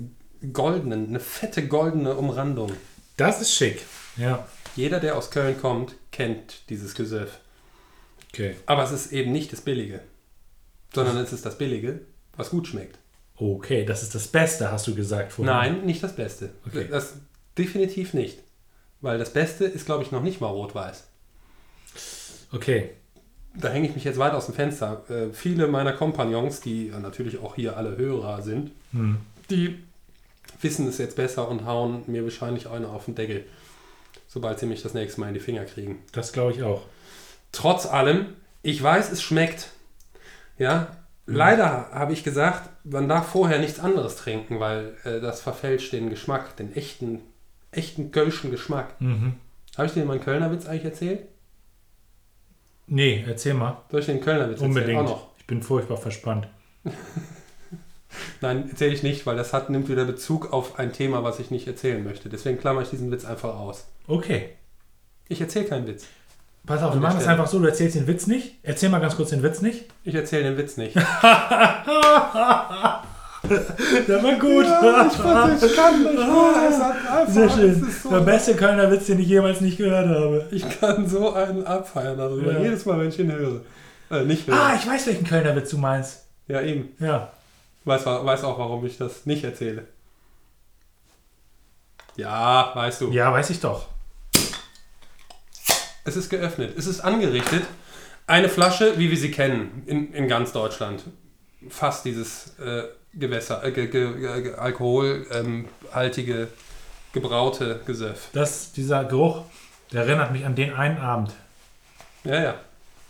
[0.53, 2.71] goldene, eine fette goldene Umrandung.
[3.17, 3.83] Das ist schick.
[4.17, 4.47] Ja.
[4.77, 7.41] Jeder, der aus Köln kommt, kennt dieses Gesöff.
[8.33, 8.55] Okay.
[8.67, 10.01] Aber es ist eben nicht das Billige,
[10.95, 12.01] sondern es ist das Billige,
[12.37, 12.99] was gut schmeckt.
[13.37, 15.55] Okay, das ist das Beste, hast du gesagt vorhin.
[15.55, 16.51] Nein, nicht das Beste.
[16.67, 16.87] Okay.
[16.91, 17.15] Das
[17.57, 18.39] definitiv nicht.
[19.01, 21.05] Weil das Beste ist, glaube ich, noch nicht mal rot-weiß.
[22.53, 22.91] Okay.
[23.55, 25.05] Da hänge ich mich jetzt weit aus dem Fenster.
[25.09, 29.19] Äh, viele meiner Kompagnons, die natürlich auch hier alle Hörer sind, Hm.
[29.51, 29.79] die
[30.61, 33.45] wissen es jetzt besser und hauen mir wahrscheinlich eine auf den Deckel,
[34.29, 36.01] sobald sie mich das nächste Mal in die Finger kriegen.
[36.13, 36.83] Das glaube ich auch.
[37.53, 39.71] Trotz allem, ich weiß, es schmeckt.
[40.59, 45.93] Ja, leider habe ich gesagt, man darf vorher nichts anderes trinken, weil äh, das verfälscht
[45.93, 47.21] den Geschmack, den echten,
[47.73, 49.01] echten kölschen Geschmack.
[49.01, 49.35] Mhm.
[49.77, 51.23] Habe ich dir meinen Kölner Witz eigentlich erzählt?
[52.87, 53.83] Nee, erzähl mal.
[53.91, 54.71] Soll ich den Kölner Witz erzählen?
[54.71, 54.99] Unbedingt.
[55.01, 55.27] Auch noch.
[55.39, 56.49] Ich bin furchtbar verspannt.
[58.41, 61.51] Nein, erzähle ich nicht, weil das hat, nimmt wieder Bezug auf ein Thema, was ich
[61.51, 62.29] nicht erzählen möchte.
[62.29, 63.87] Deswegen klammer ich diesen Witz einfach aus.
[64.07, 64.51] Okay.
[65.29, 66.07] Ich erzähle keinen Witz.
[66.67, 67.39] Pass auf, wir machen es Stelle.
[67.39, 68.59] einfach so, du erzählst den Witz nicht.
[68.63, 69.87] Erzähl mal ganz kurz den Witz nicht.
[70.05, 70.95] Ich erzähle den Witz nicht.
[74.07, 74.65] Der war gut.
[74.67, 75.63] ich kann nicht.
[75.63, 75.77] Es
[76.81, 77.71] hat einfach, Sehr schön.
[77.89, 80.47] ist so Der beste Kölner Witz, den ich jemals nicht gehört habe.
[80.53, 82.53] Ich kann so einen abfeiern darüber.
[82.53, 82.61] Ja.
[82.61, 83.63] Jedes Mal, wenn ich ihn höre.
[84.11, 84.55] Äh, nicht höre.
[84.55, 86.25] Ah, ich weiß, welchen Kölner Witz du meinst.
[86.47, 86.91] Ja, eben.
[87.01, 87.31] Ja.
[87.85, 89.85] Weiß, weiß auch, warum ich das nicht erzähle.
[92.17, 93.11] Ja, weißt du.
[93.11, 93.87] Ja, weiß ich doch.
[96.05, 96.77] Es ist geöffnet.
[96.79, 97.63] Es ist angerichtet
[98.27, 101.03] Eine Flasche, wie wir sie kennen, in, in ganz Deutschland.
[101.69, 106.49] Fast dieses äh, Gewässer, äh, ge, ge, ge, alkoholhaltige,
[107.13, 108.29] gebraute Gesöff.
[108.33, 109.43] Das, dieser Geruch,
[109.93, 111.33] der erinnert mich an den einen Abend.
[112.25, 112.55] Ja, ja.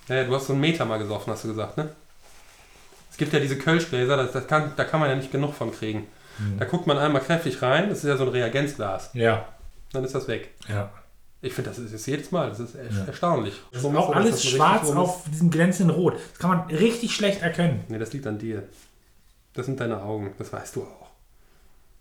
[0.08, 1.90] Ja, ja, du hast so einen Meter mal gesoffen, hast du gesagt, ne?
[3.10, 5.70] Es gibt ja diese Kölschgläser, das, das kann, da kann man ja nicht genug von
[5.72, 6.06] kriegen.
[6.58, 9.10] Da guckt man einmal kräftig rein, das ist ja so ein Reagenzglas.
[9.12, 9.46] Ja,
[9.92, 10.50] Dann ist das weg.
[10.68, 10.90] ja.
[11.42, 13.04] Ich finde, das ist jetzt jedes Mal, das ist er Ja.
[13.06, 13.54] erstaunlich.
[13.72, 16.14] Das ist auch alles schwarz auf diesem glänzenden Rot.
[16.32, 17.82] Das kann man richtig schlecht erkennen.
[17.88, 18.64] Nee, das liegt an dir.
[19.54, 21.08] Das sind deine Augen, das weißt du auch.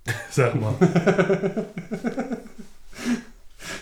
[0.30, 0.76] Sag mal.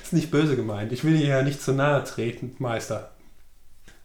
[0.03, 0.91] Ist nicht böse gemeint.
[0.91, 3.11] Ich will dir ja nicht zu nahe treten, Meister.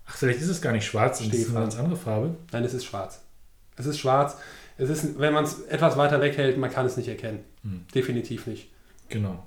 [0.07, 1.63] Ach, vielleicht ist es gar nicht schwarz, das ist eine Stefan.
[1.63, 2.35] ganz andere Farbe.
[2.51, 3.21] Nein, es ist schwarz.
[3.77, 4.37] Es ist schwarz.
[4.79, 7.45] Es ist, wenn man es etwas weiter weghält, man kann es nicht erkennen.
[7.63, 7.87] Hm.
[7.95, 8.69] Definitiv nicht.
[9.09, 9.45] Genau.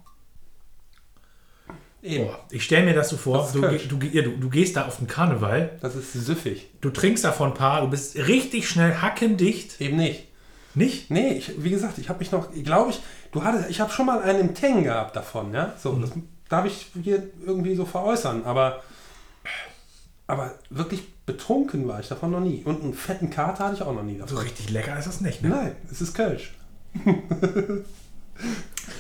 [2.08, 4.98] Boah, ich stelle mir das so vor, Das du, du, du, du gehst da auf
[4.98, 6.70] den Karneval, Das ist süffig.
[6.82, 9.82] du trinkst davon ein paar, du bist richtig schnell hackendicht.
[9.82, 10.28] Eben nicht.
[10.76, 11.10] Nicht?
[11.10, 13.00] Nee, ich, wie gesagt, ich habe mich noch, glaube ich,
[13.32, 15.74] du hattest, ich habe schon mal einen im Tang gehabt davon, ja.
[15.82, 16.02] So, Mhm.
[16.02, 16.12] das
[16.50, 18.84] darf ich hier irgendwie so veräußern, aber,
[20.28, 22.62] aber wirklich betrunken war ich davon noch nie.
[22.66, 24.38] Und einen fetten Kater hatte ich auch noch nie So davon.
[24.40, 25.50] richtig lecker ist das nicht, ne?
[25.50, 26.54] Nein, es ist Kölsch.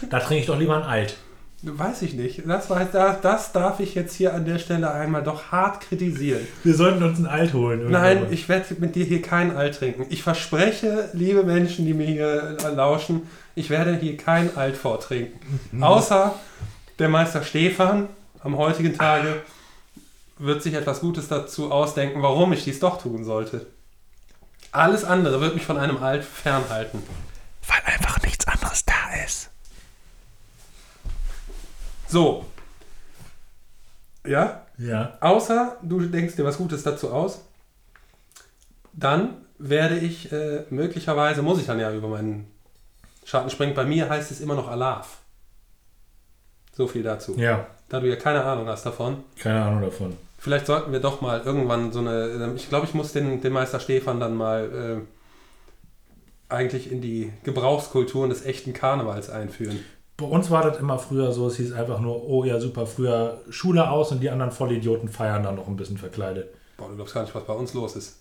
[0.09, 1.17] Da trinke ich doch lieber ein Alt.
[1.67, 2.43] Weiß ich nicht.
[2.45, 6.47] Das, weiß, das, das darf ich jetzt hier an der Stelle einmal doch hart kritisieren.
[6.63, 7.89] Wir sollten uns ein Alt holen.
[7.89, 10.05] Nein, ich werde mit dir hier kein Alt trinken.
[10.09, 13.23] Ich verspreche, liebe Menschen, die mir hier lauschen,
[13.55, 15.39] ich werde hier kein Alt vortrinken.
[15.81, 16.35] Außer
[16.99, 18.09] der Meister Stefan
[18.43, 19.41] am heutigen Tage
[20.37, 23.65] wird sich etwas Gutes dazu ausdenken, warum ich dies doch tun sollte.
[24.71, 27.01] Alles andere wird mich von einem Alt fernhalten.
[27.67, 28.93] Weil einfach nichts anderes da
[29.25, 29.49] ist.
[32.15, 32.45] So.
[34.25, 34.65] Ja?
[34.77, 35.17] Ja.
[35.19, 37.41] Außer du denkst dir was Gutes dazu aus,
[38.93, 42.49] dann werde ich äh, möglicherweise, muss ich dann ja über meinen
[43.25, 43.73] Schatten springen.
[43.73, 45.17] Bei mir heißt es immer noch Alaf.
[46.71, 47.35] So viel dazu.
[47.37, 49.25] Ja, Da du ja keine Ahnung hast davon.
[49.37, 50.15] keine Ahnung davon.
[50.37, 52.53] Vielleicht sollten wir doch mal irgendwann so eine.
[52.55, 55.03] Ich glaube, ich muss den, den Meister Stefan dann mal
[56.49, 59.83] äh, eigentlich in die Gebrauchskulturen des echten Karnevals einführen.
[60.17, 63.41] Bei uns war das immer früher so, es hieß einfach nur, oh ja, super, früher
[63.49, 66.53] Schule aus und die anderen Vollidioten feiern dann noch ein bisschen verkleidet.
[66.77, 68.19] Boah, du glaubst gar nicht, was bei uns los ist.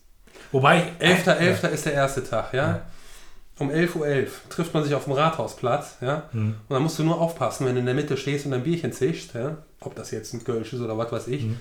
[0.51, 1.69] Wobei, 11.11.
[1.69, 2.69] ist der erste Tag, ja?
[2.69, 2.83] Ja.
[3.61, 6.25] Um 11.11 Uhr trifft man sich auf dem Rathausplatz, ja?
[6.33, 6.57] Hm.
[6.69, 8.93] Und dann musst du nur aufpassen, wenn du in der Mitte stehst und ein Bierchen
[8.93, 9.59] zischst, ja?
[9.81, 11.45] Ob das jetzt ein Kölsch ist oder was weiß ich.
[11.45, 11.59] Mhm.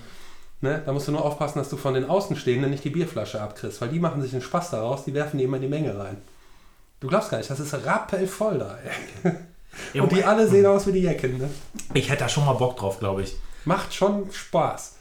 [0.60, 0.82] Ne?
[0.84, 3.90] Da musst du nur aufpassen, dass du von den Außenstehenden nicht die Bierflasche abkriegst, weil
[3.90, 6.16] die machen sich einen Spaß daraus, die werfen die immer in die Menge rein.
[7.00, 8.78] Du glaubst gar nicht, das ist rappelvoll da.
[9.22, 9.32] Ey.
[9.94, 11.38] Und die alle sehen aus wie die Jecken.
[11.38, 11.50] Ne?
[11.94, 13.36] ich hätte da schon mal Bock drauf, glaube ich.
[13.64, 14.96] Macht schon Spaß.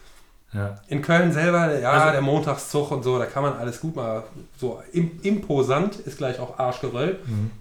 [0.54, 0.80] Ja.
[0.88, 4.24] In Köln selber, ja, Also- der Montagszug und so, da kann man alles gut mal
[4.58, 7.20] so im, imposant, ist gleich auch Arschgeröll.
[7.26, 7.52] Mhm.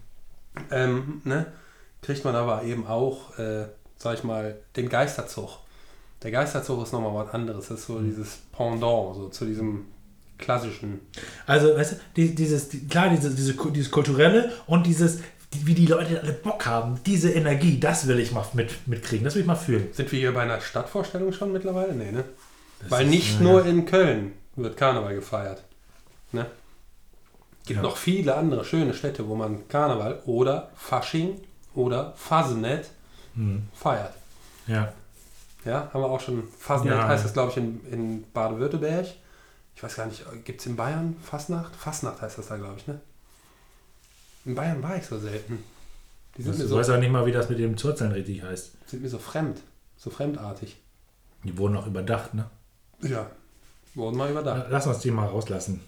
[0.71, 1.47] Ähm, ne?
[2.03, 3.65] Kriegt man aber eben auch, äh,
[3.97, 5.59] sag ich mal, den Geisterzug.
[6.23, 7.69] Der Geisterzug ist nochmal was anderes.
[7.69, 9.87] Das ist so dieses Pendant, so zu diesem
[10.39, 11.01] klassischen.
[11.47, 15.23] Also, weißt du, die, dieses, die, klar, diese, diese, dieses Kulturelle und dieses, die,
[15.65, 19.35] wie die Leute alle Bock haben, diese Energie, das will ich mal mit, mitkriegen, das
[19.35, 19.89] will ich mal fühlen.
[19.93, 21.95] Sind wir hier bei einer Stadtvorstellung schon mittlerweile?
[21.95, 22.25] Nee, ne?
[22.81, 23.71] Das Weil nicht ja, nur ja.
[23.71, 25.63] in Köln wird Karneval gefeiert.
[26.33, 26.47] Ne?
[27.67, 27.83] Gibt Ja.
[27.83, 31.41] noch viele andere schöne Städte, wo man Karneval oder Fasching
[31.75, 32.91] oder Fasenet
[33.35, 33.63] Hm.
[33.75, 34.13] feiert.
[34.67, 34.93] Ja.
[35.65, 36.43] Ja, haben wir auch schon.
[36.59, 37.07] Fasenet Ja.
[37.09, 39.07] heißt das, glaube ich, in, in Baden-Württemberg.
[39.77, 41.75] Ich weiß gar nicht, gibt es in Bayern Fastnacht?
[41.77, 43.01] Fastnacht heißt das da, glaube ich, ne?
[44.45, 45.63] In Bayern war ich so selten.
[46.37, 48.43] Die sind, Du mir so, weißt auch nicht mal, wie das mit dem Zurzeln richtig
[48.43, 48.73] heißt.
[48.87, 49.61] sind mir so fremd,
[49.97, 50.77] so fremdartig.
[51.45, 52.49] Die wurden auch überdacht, ne?
[53.01, 53.31] Ja,
[53.95, 54.67] wurden mal überdacht.
[54.71, 55.81] Lass uns die mal rauslassen.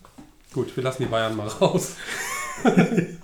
[0.53, 1.95] Gut, wir lassen die Bayern mal raus.
[2.65, 3.17] die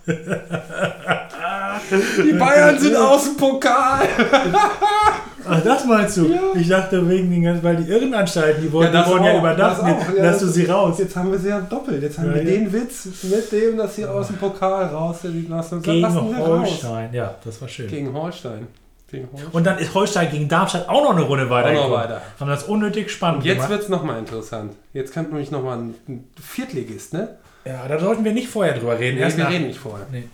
[2.38, 4.08] Bayern sind aus dem Pokal.
[5.48, 6.34] Ach, das meinst du?
[6.54, 9.24] Ich dachte wegen den ganzen, weil die Irrenanstalten, die wurden Ja, ja, das die wurden
[9.24, 10.98] ja auch, überdacht, das auch, ja, lass du sie raus.
[10.98, 12.02] Jetzt haben wir sie ja doppelt.
[12.02, 12.50] Jetzt haben Ja, wir ja.
[12.50, 15.34] den Witz mit dem, dass sie aus dem Pokal raus sind.
[15.82, 16.36] Gegen raus.
[16.38, 17.12] Holstein.
[17.12, 17.88] Ja, das war schön.
[17.88, 18.66] Gegen Holstein.
[19.10, 19.50] Gegen Holstein.
[19.52, 21.72] Und dann ist Holstein gegen Darmstadt auch noch eine Runde weiter.
[21.72, 22.22] noch weiter.
[22.38, 23.70] Haben das unnötig spannend Und jetzt gemacht.
[23.70, 24.72] wird es nochmal interessant.
[24.92, 27.36] Jetzt kommt nämlich nochmal ein, ein Viertligist, ne?
[27.64, 29.16] Ja, da sollten wir nicht vorher drüber reden.
[29.16, 30.06] Nee, Erst wir nach- reden nicht vorher.
[30.12, 30.24] Nee.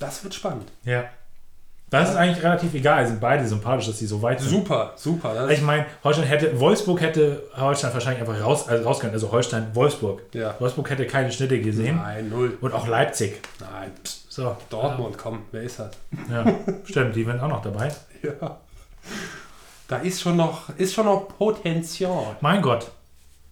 [0.00, 0.64] Das wird spannend.
[0.84, 1.04] Ja.
[1.90, 3.06] Das ist eigentlich relativ egal.
[3.06, 4.50] Sind beide sympathisch, dass sie so weit sind.
[4.50, 5.32] Super, super.
[5.34, 9.14] Das Ich meine, Holstein hätte, Wolfsburg hätte Holstein wahrscheinlich einfach raus, also rausgegangen.
[9.14, 10.22] Also Holstein, Wolfsburg.
[10.34, 10.54] ja.
[10.58, 11.96] Wolfsburg hätte keine Schnitte gesehen.
[11.96, 12.58] Nein, null.
[12.60, 13.40] Und auch Leipzig.
[13.60, 13.90] Nein.
[14.28, 14.54] So.
[14.70, 15.90] Dortmund, komm, wer ist das?
[16.30, 16.44] Ja,
[16.84, 17.88] stimmt, die werden auch noch dabei.
[18.22, 18.58] Ja.
[19.86, 22.36] Da ist schon noch, ist schon noch Potenzial.
[22.40, 22.90] Mein Gott.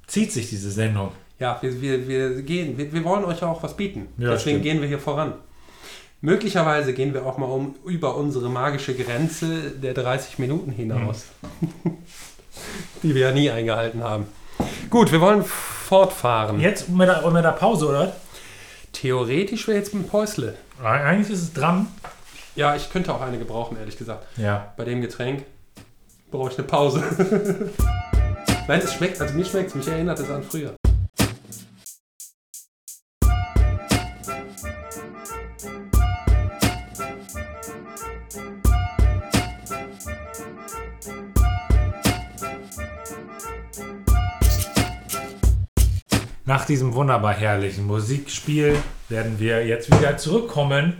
[0.06, 1.12] zieht sich diese Sendung.
[1.38, 4.08] Ja, wir, wir, wir gehen, wir, wir wollen euch auch was bieten.
[4.18, 4.62] Ja, Deswegen stimmt.
[4.64, 5.34] gehen wir hier voran.
[6.26, 11.26] Möglicherweise gehen wir auch mal um, über unsere magische Grenze der 30 Minuten hinaus.
[13.04, 14.26] Die wir ja nie eingehalten haben.
[14.90, 16.58] Gut, wir wollen fortfahren.
[16.58, 18.16] Jetzt mit der, mit der Pause, oder?
[18.92, 20.56] Theoretisch wäre jetzt ein Päusle.
[20.82, 21.86] Eigentlich ist es dran.
[22.56, 24.26] Ja, ich könnte auch eine gebrauchen, ehrlich gesagt.
[24.36, 24.74] Ja.
[24.76, 25.44] Bei dem Getränk
[26.32, 27.04] brauche ich eine Pause.
[28.66, 30.74] Nein, es schmeckt, also mir schmeckt es, mich erinnert es an früher.
[46.46, 48.76] Nach diesem wunderbar herrlichen Musikspiel
[49.08, 50.96] werden wir jetzt wieder zurückkommen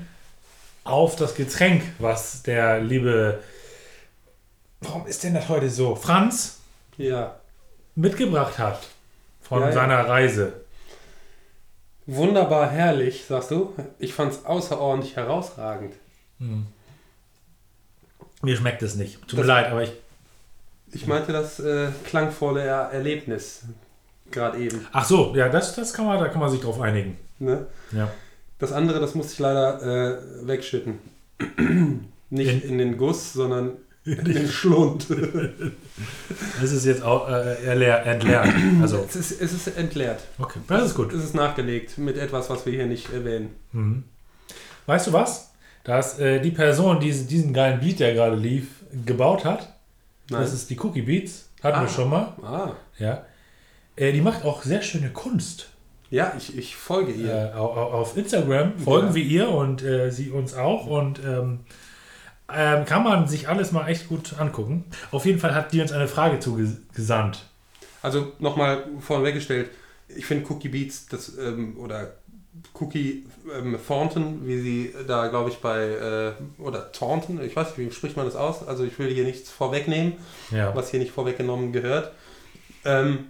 [0.84, 3.38] auf das Getränk, was der liebe.
[4.80, 5.94] Warum ist denn das heute so?
[5.94, 6.58] Franz
[6.96, 7.36] Ja.
[7.94, 8.80] mitgebracht hat
[9.42, 9.72] von Ja, ja.
[9.72, 10.52] seiner Reise.
[12.06, 13.72] Wunderbar herrlich, sagst du?
[13.98, 15.94] Ich fand es außerordentlich herausragend.
[18.42, 19.20] Mir schmeckt es nicht.
[19.22, 19.92] Tut mir Das- leid, aber ich.
[20.92, 23.62] Ich meinte das äh, klangvolle Er Erlebnis
[24.30, 24.86] gerade eben.
[24.92, 27.16] Ach so, ja, das, das kann man, da kann man sich drauf einigen.
[27.38, 27.66] Ne?
[27.92, 28.10] Ja.
[28.58, 30.98] Das andere, das musste ich leider äh, wegschütten.
[32.30, 33.72] Nicht In- in, den Guss, sondern
[34.04, 35.06] in den Schlund.
[36.62, 38.48] Es ist jetzt auch äh, entleert.
[38.82, 40.20] Also, es, ist, es ist entleert.
[40.38, 41.12] okay, das ist gut.
[41.12, 43.50] Es ist nachgelegt mit etwas, was wir hier nicht erwähnen.
[43.72, 44.04] Mhm.
[44.86, 45.50] Weißt du was?
[45.84, 48.68] Dass äh, die Person, die diesen, diesen geilen Beat, der gerade lief,
[49.04, 49.72] gebaut hat,
[50.30, 50.42] Nein.
[50.42, 51.82] das ist die Cookie Beats, hatten Ah.
[51.82, 52.72] wir schon mal, ah.
[52.98, 53.24] ja.
[53.96, 55.68] Äh, die macht auch sehr schöne Kunst.
[56.10, 57.52] Ja, ich, ich folge ihr.
[57.54, 59.14] Äh, au- au- auf Instagram folgen Ja.
[59.14, 61.60] wir ihr und äh, sie uns auch und ähm,
[62.54, 64.84] ähm, kann man sich alles mal echt gut angucken.
[65.10, 67.44] Auf jeden Fall hat die uns eine Frage zugesandt.
[68.02, 69.68] Also nochmal vorweggestellt,
[70.08, 72.12] ich finde Cookie Beats das, ähm, oder
[72.74, 73.26] Cookie
[73.58, 77.92] ähm, Thornton, wie sie da, glaube ich, bei, äh, oder Thornton, ich weiß nicht, wie
[77.92, 78.66] spricht man das aus?
[78.66, 80.12] Also ich will hier nichts vorwegnehmen,
[80.52, 80.72] Ja.
[80.76, 82.12] was hier nicht vorweggenommen gehört.
[82.84, 83.26] Ähm,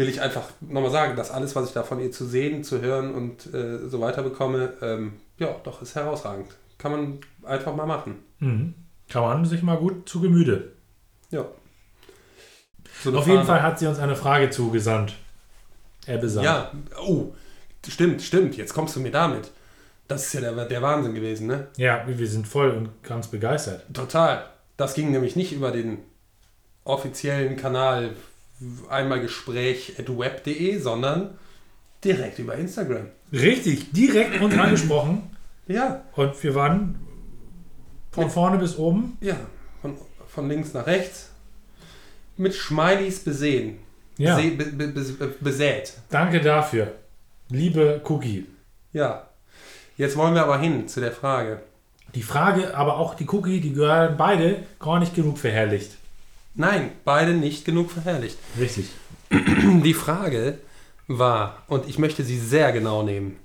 [0.00, 2.80] will ich einfach nochmal sagen, dass alles, was ich da von ihr zu sehen, zu
[2.80, 6.48] hören und äh, so weiter bekomme, ähm, ja, doch, ist herausragend.
[6.78, 8.16] Kann man einfach mal machen.
[8.38, 8.74] Mhm.
[9.10, 10.72] Kann man sich mal gut zu Gemüte.
[11.30, 11.44] Ja.
[13.02, 13.46] So Auf jeden Fahne.
[13.46, 15.14] Fall hat sie uns eine Frage zugesandt.
[16.06, 16.46] Er besandt.
[16.46, 17.34] Ja, oh,
[17.86, 18.56] stimmt, stimmt.
[18.56, 19.50] Jetzt kommst du mir damit.
[20.08, 21.68] Das ist ja der, der Wahnsinn gewesen, ne?
[21.76, 23.84] Ja, wir sind voll und ganz begeistert.
[23.92, 24.46] Total.
[24.78, 25.98] Das ging nämlich nicht über den
[26.84, 28.16] offiziellen Kanal
[28.88, 31.38] einmalgespräch.web.de, sondern
[32.04, 33.06] direkt über Instagram.
[33.32, 35.22] Richtig, direkt uns angesprochen
[35.66, 36.98] Ja, und wir waren
[38.10, 39.16] von vorne bis oben.
[39.20, 39.36] ja.
[39.82, 39.96] Von,
[40.28, 41.30] von links nach rechts.
[42.36, 43.78] Mit Schmeilies besehen.
[44.18, 45.94] Ja, Bese- be, be, be, besät.
[46.10, 46.92] danke dafür.
[47.48, 48.46] Liebe Cookie.
[48.92, 49.26] Ja.
[49.96, 51.62] Jetzt wollen wir aber hin zu der Frage.
[52.14, 55.92] Die Frage, aber auch die Cookie, die gehören beide gar nicht genug verherrlicht.
[56.54, 58.38] Nein, beide nicht genug verherrlicht.
[58.58, 58.90] Richtig.
[59.30, 60.58] Die Frage
[61.06, 63.36] war, und ich möchte sie sehr genau nehmen,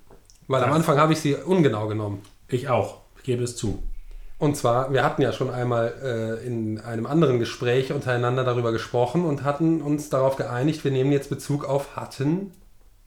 [0.48, 2.22] weil am Das- Anfang habe ich sie ungenau genommen.
[2.48, 3.02] Ich auch.
[3.18, 3.82] Ich gebe es zu.
[4.38, 5.94] Und zwar, wir hatten ja schon einmal
[6.44, 11.12] äh, in einem anderen Gespräch untereinander darüber gesprochen und hatten uns darauf geeinigt, wir nehmen
[11.12, 12.52] jetzt Bezug auf hatten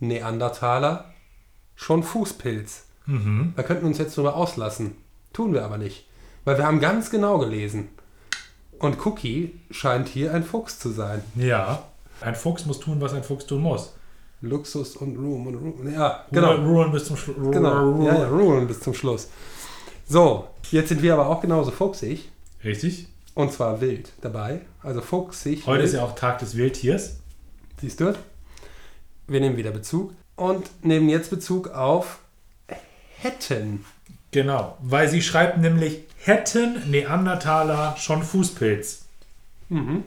[0.00, 1.12] Neandertaler
[1.74, 2.86] schon Fußpilz.
[3.06, 3.52] Mhm.
[3.56, 4.96] Da könnten wir uns jetzt drüber auslassen.
[5.32, 6.06] Tun wir aber nicht.
[6.44, 7.88] Weil wir haben ganz genau gelesen.
[8.78, 11.22] Und Cookie scheint hier ein Fuchs zu sein.
[11.34, 11.84] Ja.
[12.20, 13.94] Ein Fuchs muss tun, was ein Fuchs tun muss.
[14.40, 15.92] Luxus und Room und Room.
[15.92, 16.52] Ja, genau.
[16.52, 17.36] Ruhen, ruhen bis zum Schluss.
[17.52, 19.28] Genau, ja, ja, ruhen bis zum Schluss.
[20.06, 22.30] So, jetzt sind wir aber auch genauso fuchsig.
[22.62, 23.08] Richtig.
[23.34, 24.62] Und zwar wild dabei.
[24.82, 25.66] Also fuchsig.
[25.66, 25.88] Heute wild.
[25.88, 27.18] ist ja auch Tag des Wildtiers.
[27.80, 28.14] Siehst du?
[29.26, 30.12] Wir nehmen wieder Bezug.
[30.36, 32.20] Und nehmen jetzt Bezug auf
[33.18, 33.84] hätten.
[34.30, 34.76] Genau.
[34.80, 39.06] Weil sie schreibt nämlich, hätten Neandertaler schon Fußpilz.
[39.70, 40.04] Mhm.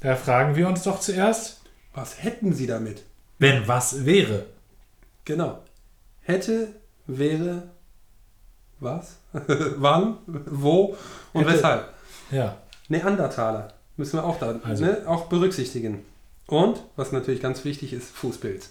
[0.00, 1.62] Da fragen wir uns doch zuerst,
[1.94, 3.02] Was hätten sie damit?
[3.38, 4.46] wenn was wäre.
[5.24, 5.62] Genau.
[6.22, 6.68] Hätte,
[7.06, 7.64] wäre,
[8.80, 9.16] was?
[9.32, 10.96] Wann, wo
[11.32, 11.94] und Hätte- weshalb?
[12.30, 12.58] Ja.
[12.88, 13.72] Neandertaler.
[13.96, 16.04] Müssen wir auch da Also- ne, auch berücksichtigen.
[16.46, 18.70] Und, was natürlich ganz wichtig ist, Fußpilz.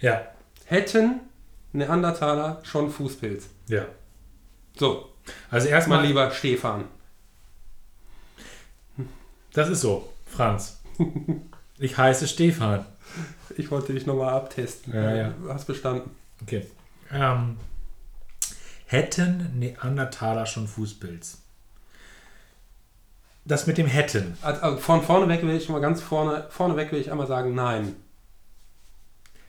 [0.00, 0.22] Ja.
[0.64, 1.20] Hätten
[1.72, 3.48] Neandertaler schon Fußpilz.
[3.68, 3.84] Ja.
[4.78, 5.08] So,
[5.50, 6.84] Also erstmal, lieber Stefan.
[9.52, 10.80] das ist so, Franz.
[11.78, 12.86] Ich heiße Stefan.
[13.56, 14.94] Ich wollte dich nochmal abtesten.
[14.94, 15.34] Ja, ja.
[15.42, 16.10] Du hast bestanden.
[16.40, 16.66] Okay.
[17.10, 17.56] Ähm,
[18.86, 21.42] hätten Neandertaler schon Fußpilz?
[23.44, 24.36] das mit dem hätten.
[24.42, 27.10] Also, also von vorne weg will ich schon mal ganz vorne, vorne weg will ich
[27.10, 27.96] einmal sagen, nein.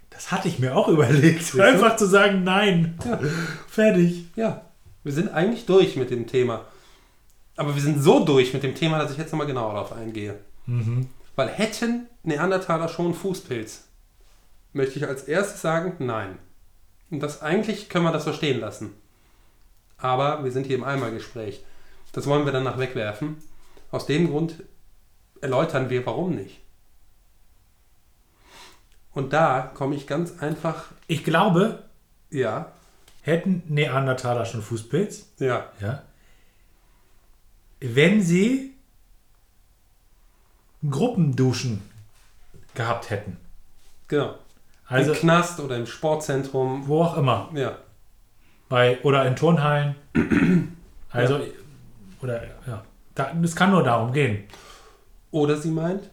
[0.10, 1.60] Das hatte ich mir auch überlegt.
[1.60, 2.98] Einfach zu sagen, nein.
[3.04, 3.20] Ja.
[3.68, 4.28] Fertig.
[4.36, 4.62] Ja,
[5.04, 6.66] wir sind eigentlich durch mit dem Thema.
[7.56, 10.39] Aber wir sind so durch mit dem Thema, dass ich jetzt nochmal genauer darauf eingehe.
[10.66, 11.08] Mhm.
[11.36, 13.88] Weil hätten Neandertaler schon Fußpilz?
[14.72, 16.38] Möchte ich als erstes sagen, nein.
[17.12, 18.92] Und das eigentlich können wir das so stehen lassen.
[19.98, 21.63] Aber wir sind hier im Einmalgespräch.
[22.12, 23.38] Das wollen wir danach wegwerfen.
[23.92, 24.63] Aus dem Grund
[25.42, 26.62] erläutern wir, warum nicht.
[29.13, 31.84] Und da komme ich ganz einfach, Ich glaube,
[32.32, 32.72] ja,
[33.24, 36.04] hätten Neandertaler schon Fußpilz, ja, ja,
[37.80, 38.74] wenn sie
[40.90, 41.82] Gruppenduschen
[42.76, 43.38] gehabt hätten.
[44.08, 44.36] genau.
[44.86, 47.50] Also Im Knast oder im Sportzentrum, wo auch immer.
[47.56, 47.78] ja.
[48.70, 49.96] Bei, oder in Turnhallen.
[51.10, 51.40] Also,
[52.24, 52.84] oder ja.
[53.44, 54.46] Es kann nur darum gehen.
[55.30, 56.10] Oder sie meint,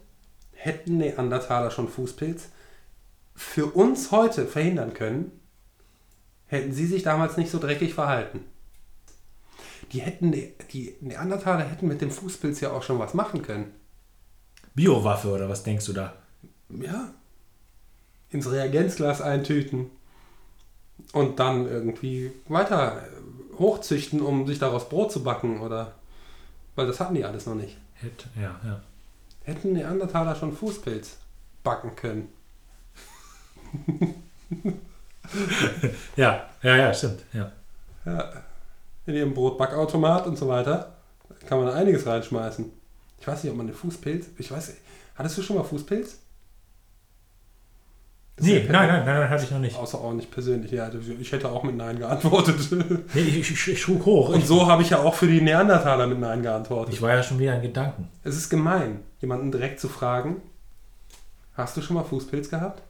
[0.53, 2.51] hätten Neandertaler schon Fußpilz
[3.35, 5.40] für uns heute verhindern können,
[6.51, 8.41] hätten sie sich damals nicht so dreckig verhalten.
[9.93, 13.73] Die, hätten, die Neandertaler hätten mit dem Fußpilz ja auch schon was machen können.
[14.75, 16.15] Biowaffe oder was denkst du da?
[16.69, 17.13] Ja.
[18.31, 19.91] Ins Reagenzglas eintüten
[21.13, 25.95] und dann irgendwie weiter äh, hochzüchten, um sich daraus Brot zu backen oder.
[26.75, 27.77] Weil das hatten die alles noch nicht.
[27.95, 28.81] Hätte, ja, ja.
[29.43, 31.19] Hätten Neandertaler schon Fußpilz
[31.63, 32.29] backen können.
[36.17, 37.21] Ja, ja, ja, stimmt.
[37.33, 37.53] Ja.
[38.05, 38.33] Ja,
[39.07, 40.95] in ihrem Brotbackautomat und so weiter
[41.47, 42.71] kann man da einiges reinschmeißen.
[43.21, 44.27] Ich weiß nicht, ob man den Fußpilz.
[44.39, 44.75] Ich weiß,
[45.15, 46.19] hattest du schon mal Fußpilz?
[48.37, 49.77] Das Nee, nein, nein, nein, nein, hatte ich noch nicht.
[49.77, 50.91] Außerordentlich persönlich, ja.
[51.21, 52.57] Ich hätte auch mit Nein geantwortet.
[53.15, 54.31] Nee, ich, ich, ich schlug hoch.
[54.31, 56.95] Und so habe ich ja auch für die Neandertaler mit Nein geantwortet.
[56.95, 58.09] ich war ja schon wieder in Gedanken.
[58.25, 60.41] Es ist gemein, jemanden direkt zu fragen,
[61.55, 62.83] hast du schon mal Fußpilz gehabt?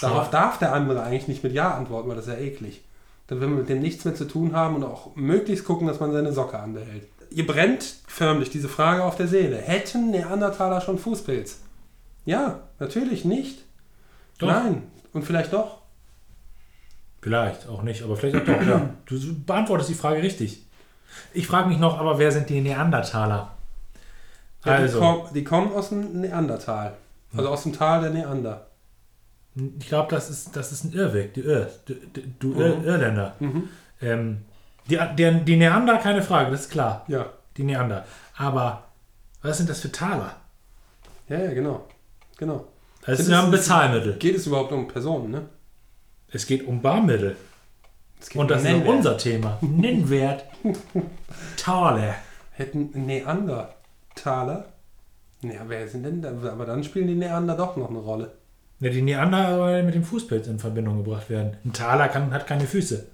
[0.00, 0.30] Darauf Ja.
[0.30, 2.82] darf der andere eigentlich nicht mit Ja antworten, weil das ist ja eklig.
[3.26, 6.00] Dann will man mit dem nichts mehr zu tun haben und auch möglichst gucken, dass
[6.00, 7.06] man seine Socke anbehält.
[7.30, 9.56] Ihr brennt förmlich diese Frage auf der Seele.
[9.58, 11.60] Hätten Neandertaler schon Fußpilz?
[12.24, 13.60] Ja, natürlich nicht.
[14.38, 14.48] Doch.
[14.48, 14.82] Nein.
[15.12, 15.78] Und vielleicht doch.
[17.22, 18.90] Vielleicht, auch nicht, aber vielleicht auch doch, ja.
[19.06, 20.62] Du beantwortest die Frage richtig.
[21.32, 23.50] Ich frage mich noch, aber wer sind die Neandertaler?
[24.64, 26.94] Ja, Also, die, kommen, die kommen aus dem Neandertal.
[27.36, 28.66] Also aus dem Tal der Neander.
[29.54, 31.34] Ich glaube, das ist, das ist ein Irrweg.
[31.34, 31.68] Du, Irr,
[32.38, 32.60] du, Mhm.
[32.60, 33.34] Irr, Irländer.
[33.40, 33.68] Mhm.
[34.00, 34.42] Ähm,
[34.88, 37.04] die, der, die Neander, keine Frage, das ist klar.
[37.08, 37.26] Ja.
[37.56, 38.04] Die Neander.
[38.36, 38.84] Aber
[39.42, 40.36] was sind das für Taler?
[41.28, 41.86] Ja, ja, genau.
[42.38, 42.66] Genau.
[43.04, 44.14] Das Sind ein das- Bezahlmittel.
[44.18, 45.48] Geht es überhaupt um Personen, ne?
[46.32, 47.36] Es geht um Barmittel.
[48.20, 49.58] Geht Und um das ist unser Thema.
[49.62, 50.44] Nennwert.
[51.56, 52.14] Taler.
[52.52, 54.66] Hätten Neandertaler.
[55.42, 56.30] Ja, wer sind denn da?
[56.52, 58.32] Aber dann spielen die Neander doch noch eine Rolle.
[58.80, 61.58] Ja, die Neander soll mit dem Fußpilz in Verbindung gebracht werden.
[61.64, 63.06] Ein Taler kann, hat keine Füße.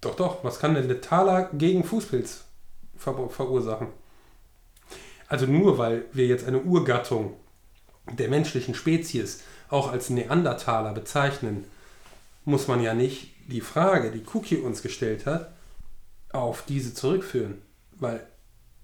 [0.00, 0.42] Doch, doch.
[0.42, 2.44] Was kann denn der Taler gegen Fußpilz
[2.96, 3.88] ver verursachen?
[5.28, 7.34] Also nur weil wir jetzt eine Urgattung
[8.18, 11.64] der menschlichen Spezies auch als Neandertaler bezeichnen,
[12.44, 15.52] muss man ja nicht die Frage, die Cookie uns gestellt hat,
[16.32, 17.60] auf diese zurückführen.
[17.92, 18.26] Weil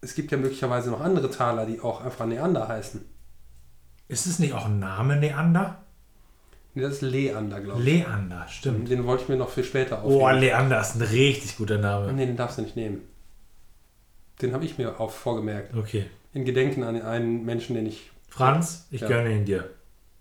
[0.02, 3.15] es gibt ja möglicherweise noch andere Taler, die auch einfach Neander heißen.
[4.08, 5.82] Ist es nicht auch ein Name Neander?
[6.74, 7.86] Nee, das ist Leander, glaube ich.
[7.86, 8.90] Leander, stimmt.
[8.90, 10.40] Den wollte ich mir noch für später Oh, aufheben.
[10.42, 12.12] Leander ist ein richtig guter Name.
[12.12, 13.00] nee, den darfst du nicht nehmen.
[14.42, 15.74] Den habe ich mir auch vorgemerkt.
[15.74, 16.06] Okay.
[16.34, 18.10] In Gedenken an einen Menschen, den ich.
[18.28, 19.08] Franz, ich Ja.
[19.08, 19.70] gönne ihn dir.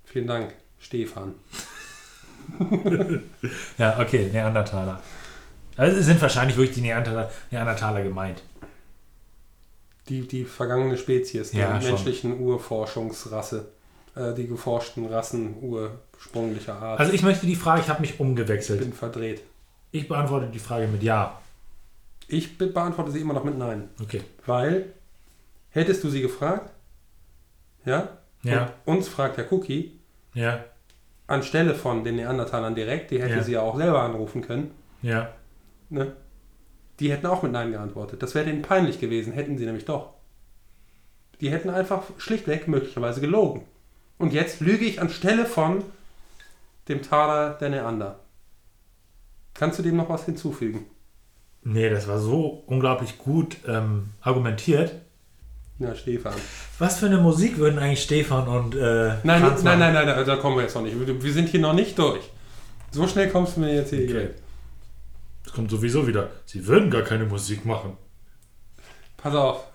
[0.06, 1.34] Vielen Dank, Stefan.
[3.78, 5.02] Ja, okay, Neandertaler.
[5.78, 8.44] Also sind wahrscheinlich wirklich die Neandertaler, Neandertaler gemeint.
[10.08, 13.70] Die, die vergangene Spezies der Ja, menschlichen Urforschungsrasse.
[14.16, 16.99] Äh, die geforschten Rassen ursprünglicher Art.
[16.99, 18.80] Also ich möchte die Frage, ich habe mich ich umgewechselt.
[18.80, 19.41] bin verdreht.
[19.91, 21.39] Ich beantworte die Frage mit Ja.
[22.28, 23.89] Ich be beantworte sie immer noch mit Nein.
[24.01, 24.22] Okay.
[24.45, 24.93] Weil,
[25.70, 26.72] hättest du sie gefragt,
[27.86, 28.09] ja?
[28.43, 28.74] Ja.
[28.86, 29.99] Und uns fragt der Cookie,
[30.34, 30.63] Ja.
[31.28, 33.43] anstelle von den Neandertalern direkt, die hätte Ja.
[33.43, 35.30] sie ja auch selber anrufen können, Ja.
[35.89, 36.13] ne?
[36.99, 38.24] Die hätten auch mit Nein geantwortet.
[38.24, 40.13] Das wäre denen peinlich gewesen, hätten sie nämlich doch.
[41.41, 43.63] Die hätten einfach schlichtweg möglicherweise gelogen.
[44.18, 45.84] Und jetzt lüge ich anstelle von
[46.88, 48.20] dem Taler der Neander.
[49.53, 50.86] Kannst du dem noch was hinzufügen?
[51.63, 54.93] Nee, das war so unglaublich gut ähm, argumentiert.
[55.80, 56.34] Ja, Stefan.
[56.80, 59.93] Was für eine Musik würden eigentlich Stefan und äh, Nein, Franz nein, machen?
[59.93, 60.95] nein, nein, da kommen wir jetzt noch nicht.
[61.24, 62.30] Wir sind hier noch nicht durch.
[62.91, 64.16] So schnell kommst du mir jetzt hier Okay.
[64.28, 64.30] okay.
[65.43, 66.30] Das kommt sowieso wieder.
[66.45, 67.97] Sie würden gar keine Musik machen.
[69.18, 69.66] Pass auf.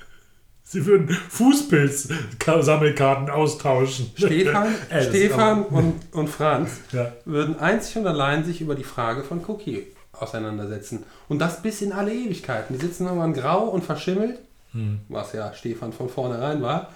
[0.72, 4.12] Sie würden Fußpilz-Sammelkarten austauschen.
[4.16, 7.10] Stefan, Äh, Stefan und, und Franz Ja.
[7.24, 11.02] würden einzig und allein sich über die Frage von Cookie auseinandersetzen.
[11.28, 12.78] Und das bis in alle Ewigkeiten.
[12.78, 14.38] Die sitzen irgendwann grau und verschimmelt,
[14.72, 15.00] Hm.
[15.08, 16.90] was ja Stefan von vornherein war,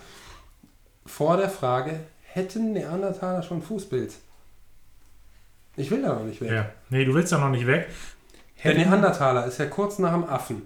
[1.04, 4.18] vor der Frage, hätten Neandertaler schon Fußpilz?
[5.74, 6.52] Ich will da noch nicht weg.
[6.52, 6.66] Ja.
[6.90, 7.88] Nee, du willst da noch nicht weg.
[8.62, 10.62] Der Neandertaler ist ja kurz nach dem Affen.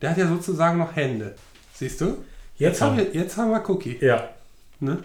[0.00, 1.34] Der hat ja sozusagen noch Hände.
[1.74, 2.24] Siehst du?
[2.58, 3.98] Jetzt haben wir, jetzt haben wir Cookie.
[4.00, 4.28] Ja.
[4.80, 4.98] Ne?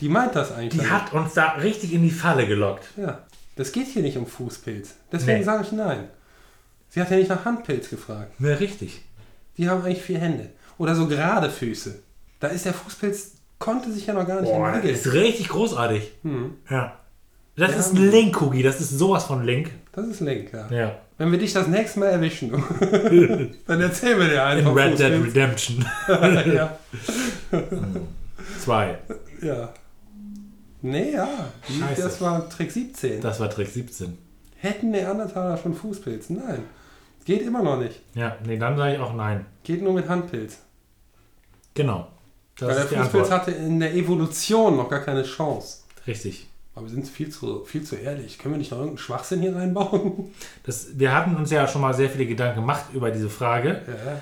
[0.00, 0.80] Die meint das eigentlich.
[0.82, 2.86] Die hat uns da richtig in die Falle gelockt.
[2.96, 3.20] Ja.
[3.56, 4.94] Das geht hier nicht um Fußpilz.
[5.12, 5.44] Deswegen Nee.
[5.44, 6.08] sage ich nein.
[6.90, 8.40] Sie hat ja nicht nach Handpilz gefragt.
[8.40, 9.02] Ne, richtig.
[9.56, 10.50] Die haben eigentlich vier Hände.
[10.78, 12.00] Oder so gerade Füße.
[12.40, 14.94] Da ist der Fußpilz, konnte sich ja noch gar nicht Boah, das entwickeln.
[15.00, 16.12] ist richtig großartig.
[16.22, 16.56] Hm.
[16.68, 16.98] Ja.
[17.56, 17.76] Das Ja.
[17.78, 18.62] ist ein Link-Cookie.
[18.64, 19.70] Das ist sowas von Link.
[19.92, 20.68] Das ist Link, ja.
[20.70, 20.98] Ja.
[21.16, 22.50] Wenn wir dich das nächste Mal erwischen,
[23.66, 24.74] dann erzählen wir dir In einfach.
[24.74, 25.36] Red Dead Fußpilz.
[25.36, 25.86] Redemption
[26.54, 26.78] ja.
[28.60, 28.98] 2.
[29.42, 29.72] ja.
[30.82, 31.28] Nee, ja.
[31.66, 32.02] Scheiße.
[32.02, 33.20] das war Trick 17.
[33.20, 34.18] Das war Trick 17.
[34.56, 36.30] Hätten Neandertaler schon Fußpilz?
[36.30, 36.64] Nein.
[37.24, 38.00] Geht immer noch nicht.
[38.14, 39.46] Ja, nee, dann sage ich auch nein.
[39.62, 40.58] Geht nur mit Handpilz.
[41.74, 42.08] Genau.
[42.58, 45.78] Das Weil der Fußpilz hatte in der Evolution noch gar keine Chance.
[46.06, 46.48] Richtig.
[46.74, 48.38] Aber wir sind viel zu, viel zu ehrlich.
[48.38, 50.32] Können wir nicht noch irgendeinen Schwachsinn hier reinbauen?
[50.64, 53.82] Das, wir hatten uns ja schon mal sehr viele Gedanken gemacht über diese Frage.
[53.86, 54.20] Ja,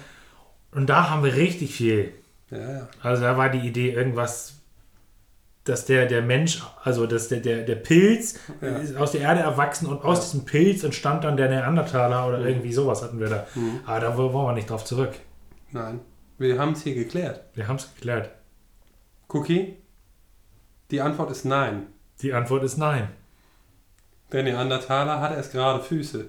[0.72, 2.12] Und da haben wir richtig viel.
[2.50, 2.88] ja.
[3.00, 4.54] Also da war die Idee irgendwas,
[5.64, 8.68] dass der, der Mensch, also dass der, der, der Pilz Ja.
[8.78, 12.72] ist aus der Erde erwachsen und aus diesem Pilz entstand dann der Neandertaler oder irgendwie
[12.74, 13.46] sowas hatten wir da.
[13.54, 13.80] Mhm.
[13.86, 15.12] Aber da wollen wir nicht drauf zurück.
[15.70, 16.00] Nein.
[16.36, 17.44] Wir haben es hier geklärt.
[17.54, 18.30] Wir haben es geklärt.
[19.28, 19.76] Cookie?
[20.90, 21.86] Die Antwort ist nein.
[22.22, 23.08] Die Antwort ist nein.
[24.30, 26.28] Der Neandertaler hatte erst gerade Füße.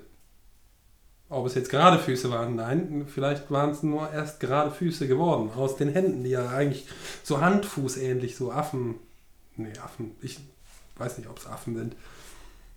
[1.30, 2.56] Ob es jetzt gerade Füße waren?
[2.56, 5.52] Nein, vielleicht waren es nur erst gerade Füße geworden.
[5.56, 6.88] Aus den Händen, die ja eigentlich
[7.24, 8.96] so Handfuß-ähnlich, so Affen.
[9.56, 10.12] Nee, Affen.
[10.22, 10.40] Ich
[10.98, 11.96] weiß nicht, ob es Affen sind.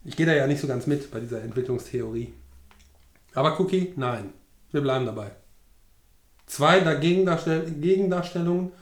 [0.04, 2.32] Ich gehe da ja nicht so ganz mit bei dieser Entwicklungstheorie.
[3.34, 4.32] Aber Cookie, nein.
[4.70, 5.32] Wir bleiben dabei.
[6.46, 8.72] Zwei Gegendarstellungen.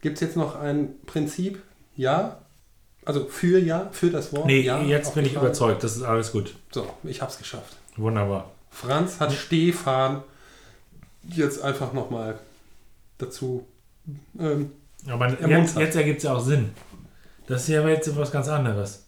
[0.00, 1.62] Gibt es jetzt noch ein Prinzip?
[1.94, 2.42] Ja.
[3.06, 4.46] Also für ja, für das Wort.
[4.46, 5.46] Nee, ja, jetzt bin ich Frage.
[5.46, 5.82] überzeugt.
[5.84, 6.54] Das ist alles gut.
[6.72, 7.76] So, ich hab's geschafft.
[7.96, 8.50] Wunderbar.
[8.70, 10.22] Franz hat Stefan
[11.22, 12.38] jetzt einfach nochmal
[13.16, 13.64] dazu.
[14.38, 14.72] Ähm,
[15.08, 16.70] Aber jetzt, jetzt ergibt es ja auch Sinn.
[17.46, 19.06] Das ist ja aber jetzt was ganz anderes.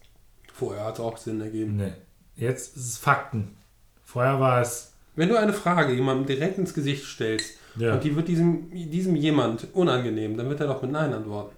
[0.55, 1.77] vorher hat es auch Sinn ergeben.
[1.77, 1.93] Nee.
[2.37, 3.57] Jetzt ist es Fakten.
[4.05, 4.93] Vorher war es.
[5.17, 7.95] Wenn du eine Frage jemandem direkt ins Gesicht stellst Ja.
[7.95, 11.57] und die wird diesem, diesem jemand unangenehm, dann wird er doch mit Nein antworten.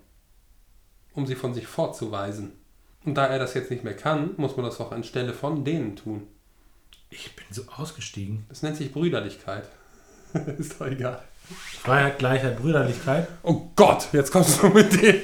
[1.15, 2.53] Um sie von sich fortzuweisen.
[3.05, 5.97] Und da er das jetzt nicht mehr kann, muss man das doch anstelle von denen
[5.97, 6.27] tun.
[7.09, 8.45] Ich bin so ausgestiegen.
[8.49, 9.65] Das nennt sich Brüderlichkeit.
[10.59, 11.23] Ist doch egal.
[11.83, 13.27] Freiheit, Gleichheit, Brüderlichkeit.
[13.43, 15.17] Oh Gott, jetzt kommst du mit dem.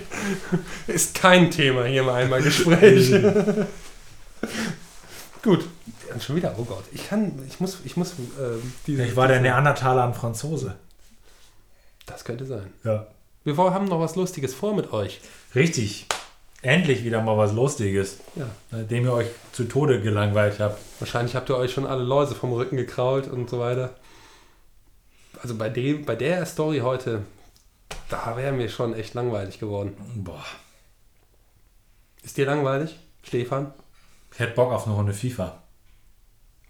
[0.89, 3.13] Ist kein Thema hier mal einmal Gespräch.
[5.43, 5.69] Gut.
[6.09, 6.85] Ja, Schon wieder, oh Gott.
[6.93, 10.75] Ich kann, ich muss, ich muss, ähm, diese, Ich war der Neandertaler ein Franzose.
[12.07, 12.73] Das könnte sein.
[12.83, 13.07] Ja.
[13.47, 15.21] Wir haben noch was Lustiges vor mit euch.
[15.55, 16.07] Richtig.
[16.63, 18.49] Endlich wieder mal was Lustiges, Ja.
[18.73, 20.81] nachdem ihr euch zu Tode gelangweilt habt.
[20.99, 23.95] Wahrscheinlich habt ihr euch schon alle Läuse vom Rücken gekrault und so weiter.
[25.41, 27.23] Also bei dem, bei der Story heute,
[28.09, 29.93] da wären wir schon echt langweilig geworden.
[30.17, 30.45] Boah.
[32.25, 33.73] Ist dir langweilig, Stefan?
[34.33, 35.63] Ich hätte Bock auf eine Runde FIFA.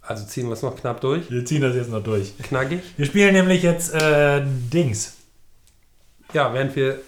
[0.03, 1.31] Also ziehen wir es noch knapp durch.
[1.31, 2.37] Wir ziehen das jetzt noch durch.
[2.39, 2.81] Knackig.
[2.99, 5.16] Wir spielen nämlich jetzt äh, Dings.
[6.33, 7.01] Ja, während wir,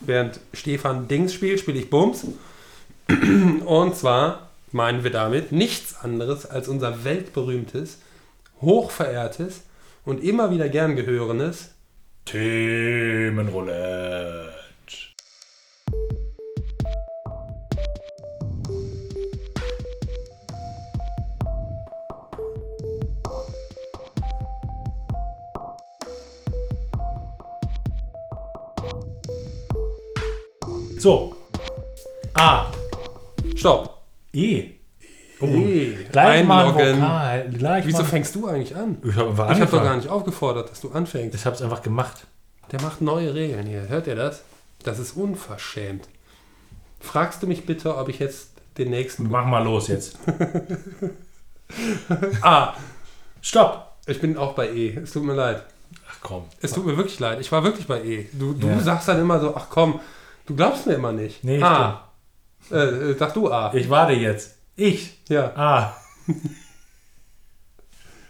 [0.00, 2.26] während Stefan Dings spielt, spiele ich Bums.
[3.64, 7.98] Und zwar meinen wir damit nichts anderes als unser weltberühmtes,
[8.60, 9.62] hochverehrtes
[10.04, 11.70] und immer wieder gern gehörendes
[12.24, 14.45] Themenroulette.
[31.06, 31.36] So.
[32.34, 32.66] A.
[33.54, 34.02] Stopp.
[34.32, 34.70] E.
[35.40, 35.46] Oh.
[35.46, 35.94] E.
[36.10, 37.00] Gleich mal ein Einloggen.
[37.00, 37.48] Vokal.
[37.56, 38.04] Gleich Wieso mal.
[38.08, 38.98] fängst du eigentlich an?
[39.04, 39.70] Ich habe angefangen.
[39.70, 41.32] doch gar nicht aufgefordert, dass du anfängst.
[41.36, 42.26] Ich habe es einfach gemacht.
[42.72, 43.88] Der macht neue Regeln hier.
[43.88, 44.42] Hört ihr das?
[44.82, 46.08] Das ist unverschämt.
[46.98, 49.30] Fragst du mich bitte, ob ich jetzt den nächsten.
[49.30, 50.18] Mach mal los jetzt.
[52.42, 52.74] Ah,
[53.42, 53.96] Stopp.
[54.06, 54.96] ich bin auch bei E.
[54.96, 55.62] Es tut mir leid.
[56.10, 56.44] Ach komm.
[56.62, 57.40] Es tut mir wirklich leid.
[57.40, 58.26] Ich war wirklich bei E.
[58.32, 58.80] Du, du Ja.
[58.80, 60.00] sagst dann immer so, ach komm,
[60.46, 61.44] du glaubst mir immer nicht.
[61.44, 62.08] Nee, A.
[62.70, 63.72] Äh, äh, sag du A.
[63.74, 64.56] Ich warte jetzt.
[64.76, 65.18] Ich.
[65.28, 65.96] Ja, Ah.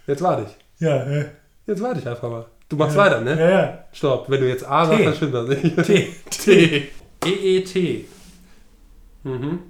[0.06, 0.56] jetzt warte ich.
[0.82, 1.28] Ja, äh.
[1.66, 2.46] Jetzt warte ich einfach mal.
[2.68, 3.02] Du machst ja.
[3.04, 3.38] weiter, ne?
[3.38, 3.84] Ja, ja.
[3.92, 4.28] Stopp.
[4.28, 5.84] Wenn du jetzt A sagst, dann stimmt das nicht.
[5.84, 6.14] T.
[6.30, 6.88] T.
[7.24, 8.04] E-E-T.
[9.24, 9.60] Mhm.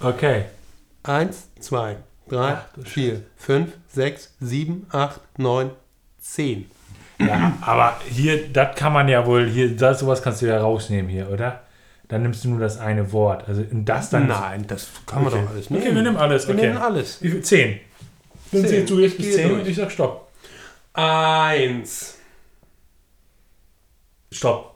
[0.00, 0.44] Okay.
[1.02, 1.96] Eins, zwei,
[2.28, 5.70] drei, Ach, vier, fünf, sechs, sieben, acht, neun,
[6.18, 6.70] zehn.
[7.20, 11.10] Ja, aber hier, das kann man ja wohl, hier, das, sowas kannst du ja rausnehmen
[11.10, 11.62] hier, oder?
[12.08, 13.46] Dann nimmst du nur das eine Wort.
[13.48, 14.28] Also und das dann.
[14.28, 15.42] Nein, das kann man Okay.
[15.44, 15.82] doch alles nehmen.
[15.82, 16.46] Okay, wir nehmen alles.
[16.48, 16.66] Wir Okay.
[16.68, 17.22] nehmen alles.
[17.22, 17.42] Wie viel?
[17.42, 17.80] Zehn.
[18.50, 18.70] Dann Zehn.
[18.70, 19.60] zählst du jetzt bis zehn durch.
[19.62, 20.28] und ich sag Stopp.
[20.94, 22.16] Eins.
[24.32, 24.74] Stopp.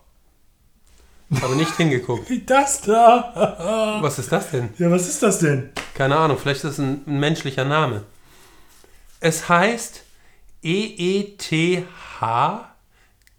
[1.40, 2.28] Habe nicht hingeguckt.
[2.28, 3.98] Wie das da?
[4.02, 4.68] Was ist das denn?
[4.78, 5.70] ja, was ist das denn?
[5.94, 8.02] Keine Ahnung, vielleicht ist das ein, ein menschlicher Name.
[9.20, 10.02] Es heißt
[10.62, 11.34] E
[12.22, 12.74] E-E-T-H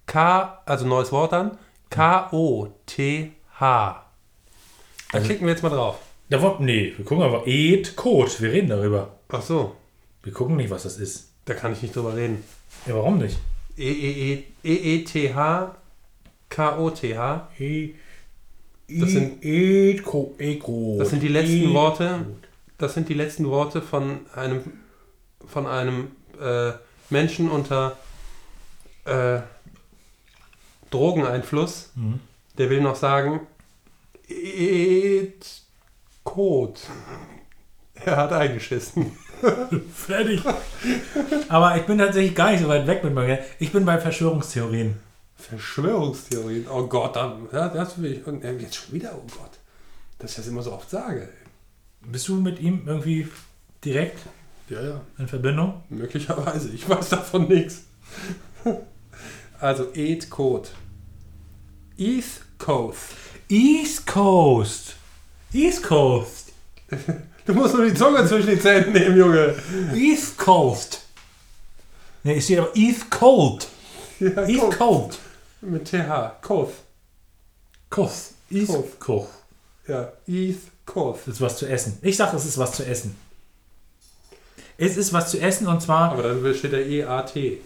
[0.06, 1.58] K, also neues Wort dann,
[1.90, 3.30] K-O-T-H.
[3.60, 4.04] Da
[5.12, 6.00] Also- klicken wir jetzt mal drauf.
[6.30, 7.46] Da nee, wir gucken einfach.
[7.46, 8.32] Ed Code.
[8.40, 9.12] Wir reden darüber.
[9.30, 9.76] Ach so,
[10.24, 11.30] Wir gucken nicht, was das ist.
[11.46, 12.44] da kann ich nicht drüber reden.
[12.88, 13.38] Ja, warum nicht?
[13.78, 15.76] E E-E-E-T-H
[16.50, 17.50] K-O-T-H.
[17.60, 17.94] E,
[18.88, 19.44] Das sind-
[20.04, 20.96] Co- Ego.
[21.00, 22.26] Das sind die letzten Ed- Worte.
[22.78, 24.62] Das sind die letzten Worte von einem
[25.48, 26.12] von einem
[26.42, 26.72] äh,
[27.10, 27.98] Menschen unter
[29.06, 29.42] äh,
[30.92, 31.92] Drogeneinfluss.
[31.96, 32.20] Mhm.
[32.58, 33.42] Der will noch sagen,
[34.28, 35.46] et
[36.24, 36.80] Code.
[38.06, 39.12] Er hat eingeschissen.
[39.96, 40.42] Fertig.
[41.48, 43.38] Aber ich bin tatsächlich gar nicht so weit weg mit meinem.
[43.60, 44.96] Ich bin bei Verschwörungstheorien.
[45.38, 46.68] Verschwörungstheorien.
[46.70, 48.28] Oh Gott, das will ich.
[48.28, 49.52] Und jetzt schon wieder, oh Gott.
[50.20, 51.30] Dass ich das immer so oft sage.
[52.02, 53.28] Bist du mit ihm irgendwie
[53.86, 54.20] direkt
[54.70, 55.02] Ja, ja.
[55.18, 55.84] in Verbindung?
[55.90, 56.70] Möglicherweise.
[56.72, 57.84] Ich weiß davon nichts.
[59.64, 60.68] Also, et Code.
[61.98, 63.16] East Coast.
[63.48, 64.96] East Coast.
[65.54, 66.52] East Coast.
[67.46, 69.56] Du musst nur die Zunge zwischen die Zähne nehmen, Junge.
[69.94, 71.02] East Coast.
[72.24, 73.68] Ne, ich steht aber East Cold.
[74.20, 74.78] Ja, East Coast.
[74.78, 75.20] Cold.
[75.62, 76.42] Mit TH.
[76.42, 76.74] Coast.
[77.90, 78.34] Coast.
[78.50, 79.00] East Coast.
[79.00, 79.30] Coast.
[79.88, 81.22] Ja, East Coast.
[81.26, 82.00] Das ist was zu essen.
[82.02, 83.16] Ich sag, es ist was zu essen.
[84.78, 87.62] Es ist was zu essen und zwar, Aber dann steht da E-A-T.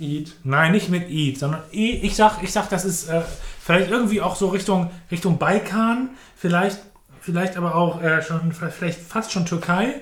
[0.00, 0.32] Eat.
[0.44, 3.22] nein, nicht mit Eat, sondern E- ich sag, ich sag, das ist äh,
[3.62, 6.78] vielleicht irgendwie auch so Richtung, Richtung Balkan, vielleicht,
[7.20, 9.94] vielleicht aber auch äh, schon, vielleicht fast schon Türkei.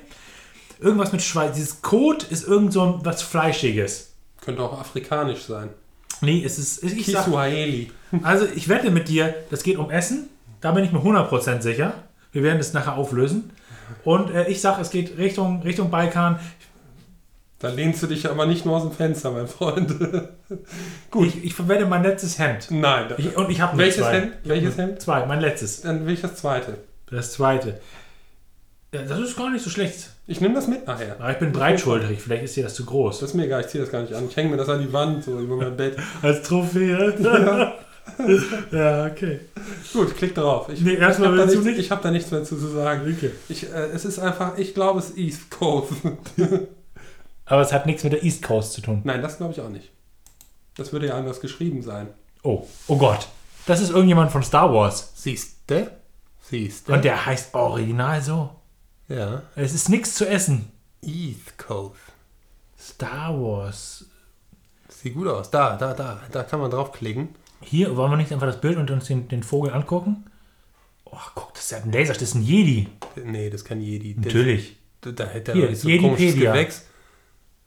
[0.81, 1.57] Irgendwas mit Schweiz.
[1.57, 4.13] Dieses Kot ist irgend so ein, was Fleischiges.
[4.41, 5.71] Könnte auch afrikanisch sein.
[6.21, 7.91] Nee, es ist, ich sag, Kisuaheli.
[8.23, 10.29] also ich wette mit dir, das geht um Essen.
[10.61, 11.95] Da bin ich mir 100% sicher.
[12.33, 13.51] Wir werden es nachher auflösen.
[14.05, 16.39] Und äh, ich sag, es geht Richtung, Richtung Balkan.
[17.61, 19.93] Da lehnst du dich aber nicht nur aus dem Fenster, mein Freund.
[21.11, 21.27] Gut.
[21.27, 22.71] Ich, ich verwende mein letztes Hemd.
[22.71, 23.07] Nein.
[23.17, 24.13] Ich, und ich habe Welches zwei.
[24.21, 24.33] Hemd?
[24.45, 25.03] Welches Hemd?
[25.03, 25.81] Zwei, mein letztes.
[25.81, 26.79] Dann will ich das zweite.
[27.11, 27.81] Das zweite.
[28.95, 30.11] Ja, das ist gar nicht so schlecht.
[30.27, 31.17] Ich nehme das mit nachher.
[31.19, 33.19] Aber ich bin breitschultrig, vielleicht ist dir das zu groß.
[33.21, 34.27] Das ist mir egal, ich ziehe das gar nicht an.
[34.29, 35.97] Ich hänge mir das an die Wand, so über mein Bett.
[36.23, 37.15] Als Trophäe.
[37.19, 37.75] Ja.
[38.73, 39.41] ja, okay.
[39.93, 40.69] Gut, klick drauf.
[40.73, 41.79] Ich, Nee, erstmal ich habe da, nichts- nicht?
[41.79, 43.03] ich hab da nichts mehr zu sagen.
[43.15, 43.33] okay.
[43.49, 45.93] Ich, äh, es ist einfach, ich glaube, es ist East Coast.
[47.49, 49.01] Aber es hat nichts mit der East Coast zu tun.
[49.05, 49.91] Nein, das glaube ich auch nicht.
[50.77, 52.09] Das würde ja anders geschrieben sein.
[52.43, 53.29] Oh, oh Gott.
[53.67, 55.13] Das ist irgendjemand von Star Wars.
[55.17, 55.91] Siehste?
[56.43, 56.93] Siehste?
[56.93, 58.51] Und der heißt original so.
[59.09, 59.43] Ja.
[59.57, 60.71] Es ist nichts zu essen.
[61.03, 61.97] East Coast.
[62.79, 64.05] Star Wars.
[64.89, 65.51] Sieht gut aus.
[65.51, 66.21] Da, da, da.
[66.31, 67.31] Da kann man draufklicken.
[67.61, 70.25] Hier, wollen wir nicht einfach das Bild und uns den, den Vogel angucken?
[71.05, 72.89] Oh, guck, das ist ja ein Laser, das ist ein Jedi.
[73.25, 74.15] Nee, das kann Jedi.
[74.15, 74.77] Das- Natürlich.
[75.01, 76.53] Da, da hätte er Hier, so ein komisches Jedipedia.
[76.53, 76.85] Gewächs.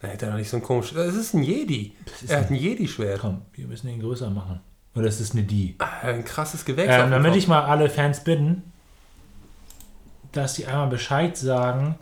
[0.01, 0.95] Da hätte er doch nicht so ein komisches.
[0.95, 1.93] Das ist ein Jedi.
[2.23, 3.19] ist Er hat ein- Jedi-Schwert.
[3.21, 4.59] Komm, wir müssen ihn größer machen.
[4.95, 5.75] Oder ist es eine Die?
[5.79, 6.91] Ah, Ein krasses Gewächs.
[6.93, 8.63] Ähm, damit ich mal alle Fans bitten,
[10.31, 11.95] dass sie einmal Bescheid sagen,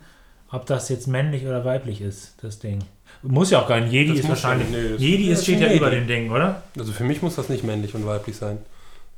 [0.51, 2.79] ob das jetzt männlich oder weiblich ist, das Ding.
[3.21, 3.91] Muss ja auch gar nicht.
[3.91, 4.69] Jedi Das ist wahrscheinlich.
[4.71, 5.77] ja- nee, Jedi ist, steht ja Jedi.
[5.77, 6.63] über dem Ding, oder?
[6.77, 8.59] Also für mich muss das nicht männlich und weiblich sein.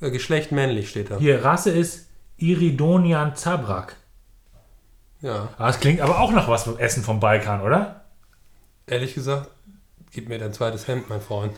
[0.01, 1.19] Äh, Geschlecht männlich steht da.
[1.19, 2.07] Hier, Rasse ist
[2.37, 3.95] Iridonian Zabrak.
[5.21, 5.49] Ja.
[5.57, 8.00] Ah, Das klingt aber auch nach was vom Essen vom Balkan, oder?
[8.91, 9.49] Ehrlich gesagt,
[10.11, 11.53] gib mir dein zweites Hemd, mein Freund.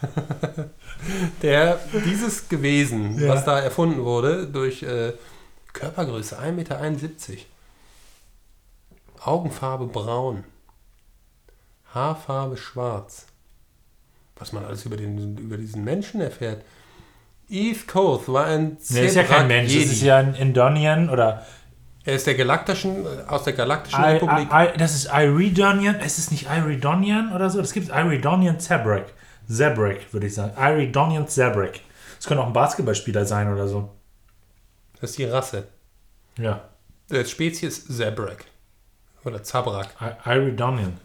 [1.42, 3.28] Der, dieses gewesen, Ja.
[3.34, 5.12] was da erfunden wurde, durch äh,
[5.72, 6.80] Körpergröße 1,71 Meter,
[9.22, 10.44] Augenfarbe braun,
[11.92, 13.26] Haarfarbe schwarz,
[14.36, 16.62] was man alles über, den, über diesen Menschen erfährt.
[17.48, 19.72] East Coast war ein Nee, ist ja kein Mensch.
[19.72, 19.92] Das Jedi.
[19.92, 21.44] ist ja ein Indonian oder.
[22.06, 24.48] Er ist der galaktischen, äh, aus der galaktischen I, Republik.
[24.52, 26.00] I, I, das ist Iridonian.
[26.00, 27.58] Ist es nicht Iridonian oder so?
[27.60, 29.12] Das gibt es Iridonian Zabrak.
[29.48, 30.52] Zabrak, würde ich sagen.
[30.58, 31.80] Iridonian Zabrak.
[32.16, 33.90] Das könnte auch ein Basketballspieler sein oder so.
[35.00, 35.66] Das ist die Rasse.
[36.38, 36.62] Ja.
[37.10, 38.44] Der Spezies Zabrak.
[39.24, 39.88] Oder Zabrak.
[40.00, 40.98] I- Iridonian.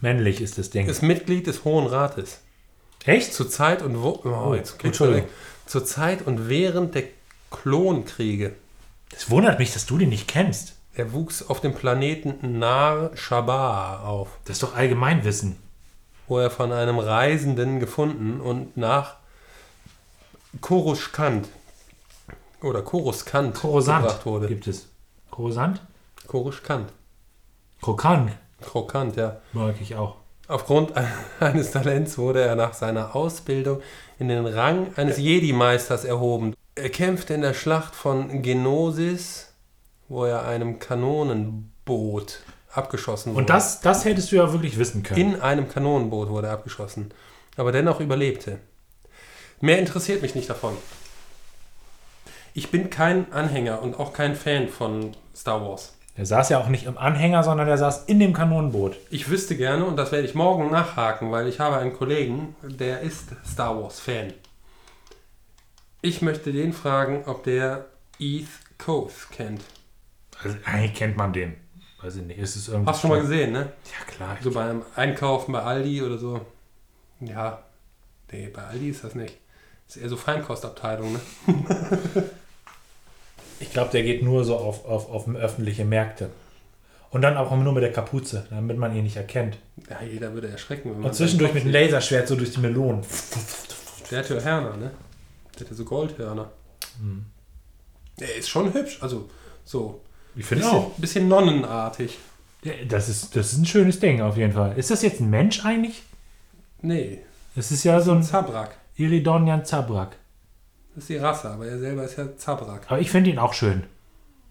[0.00, 0.86] Männlich ist das Ding.
[0.86, 2.40] Ist Mitglied des Hohen Rates.
[3.06, 3.32] Echt?
[3.34, 4.20] Zur Zeit und wo.
[4.24, 5.28] Oh, Oh, jetzt du Entschuldigung.
[5.66, 7.04] Zur Zeit und während der
[7.50, 8.52] Klonkriege.
[9.16, 10.74] Es wundert mich, dass du den nicht kennst.
[10.94, 15.56] Er wuchs auf dem Planeten Nar Shaba auf, Das ist doch Allgemeinwissen.
[16.28, 19.16] wo er von einem Reisenden gefunden und nach
[20.60, 21.48] Korushkant
[22.62, 24.46] oder Koruskant Korosant gebracht wurde.
[24.48, 24.86] gibt es.
[25.30, 25.80] Korosant?
[26.26, 26.90] Korushkant.
[27.82, 29.36] Krokant Krokant, ja.
[29.52, 30.16] mag ich auch.
[30.48, 30.92] Aufgrund
[31.40, 33.82] eines Talents wurde er nach seiner Ausbildung
[34.18, 36.54] in den Rang eines Jedi-Meisters erhoben.
[36.76, 39.52] Er kämpfte in der Schlacht von Genosis,
[40.08, 42.40] wo er einem Kanonenboot
[42.72, 43.40] abgeschossen wurde.
[43.40, 45.20] Und das, das hättest du ja wirklich wissen können.
[45.20, 47.12] In einem Kanonenboot wurde er abgeschossen,
[47.56, 48.58] aber dennoch überlebte.
[49.60, 50.76] Mehr interessiert mich nicht davon.
[52.54, 55.96] Ich bin kein Anhänger und auch kein Fan von Star Wars.
[56.16, 58.96] Der saß ja auch nicht im Anhänger, sondern der saß in dem Kanonenboot.
[59.10, 63.00] Ich wüsste gerne, und das werde ich morgen nachhaken, weil ich habe einen Kollegen, der
[63.00, 64.32] ist Star Wars-Fan.
[66.04, 67.86] Ich möchte den fragen, ob der
[68.18, 68.46] Eth
[68.76, 69.62] Koth kennt.
[70.42, 71.54] Also, eigentlich kennt man den.
[72.02, 72.38] Weiß ich nicht.
[72.38, 73.72] Ist es irgendwie Hast du schon mal gesehen, ne?
[73.86, 74.36] Ja, klar.
[74.42, 76.42] So beim Einkaufen bei Aldi oder so.
[77.20, 77.62] Ja,
[78.30, 79.38] nee, bei Aldi ist das nicht.
[79.88, 81.20] Ist eher so Feinkostabteilung, ne?
[83.60, 86.28] Ich glaube, der geht nur so auf, auf, auf öffentliche Märkte.
[87.08, 89.56] Und dann auch nur mit der Kapuze, damit man ihn nicht erkennt.
[89.88, 90.90] Ja, jeder würde erschrecken.
[90.90, 93.00] Wenn man Und zwischendurch mit dem Laserschwert so durch die Melonen.
[94.10, 94.90] Der hat ja Hörner, ne?
[95.60, 96.50] Der hat so Goldhörner.
[97.00, 97.24] Hm.
[98.20, 98.98] Der ist schon hübsch.
[99.00, 99.28] Also,
[99.64, 100.00] so.
[100.36, 100.90] Ich finde auch.
[100.94, 102.18] bisschen nonnenartig.
[102.62, 104.76] Ja, Das ist, das ist ein schönes Ding auf jeden Fall.
[104.78, 106.02] Ist das jetzt ein Mensch eigentlich?
[106.82, 107.20] Nee,
[107.56, 108.76] Es ist ja so ein Zabrak.
[108.96, 110.16] Iridonian Zabrak.
[110.94, 112.82] Das ist die Rasse, aber er selber ist ja Zabrak.
[112.88, 113.84] Aber ich finde ihn auch schön.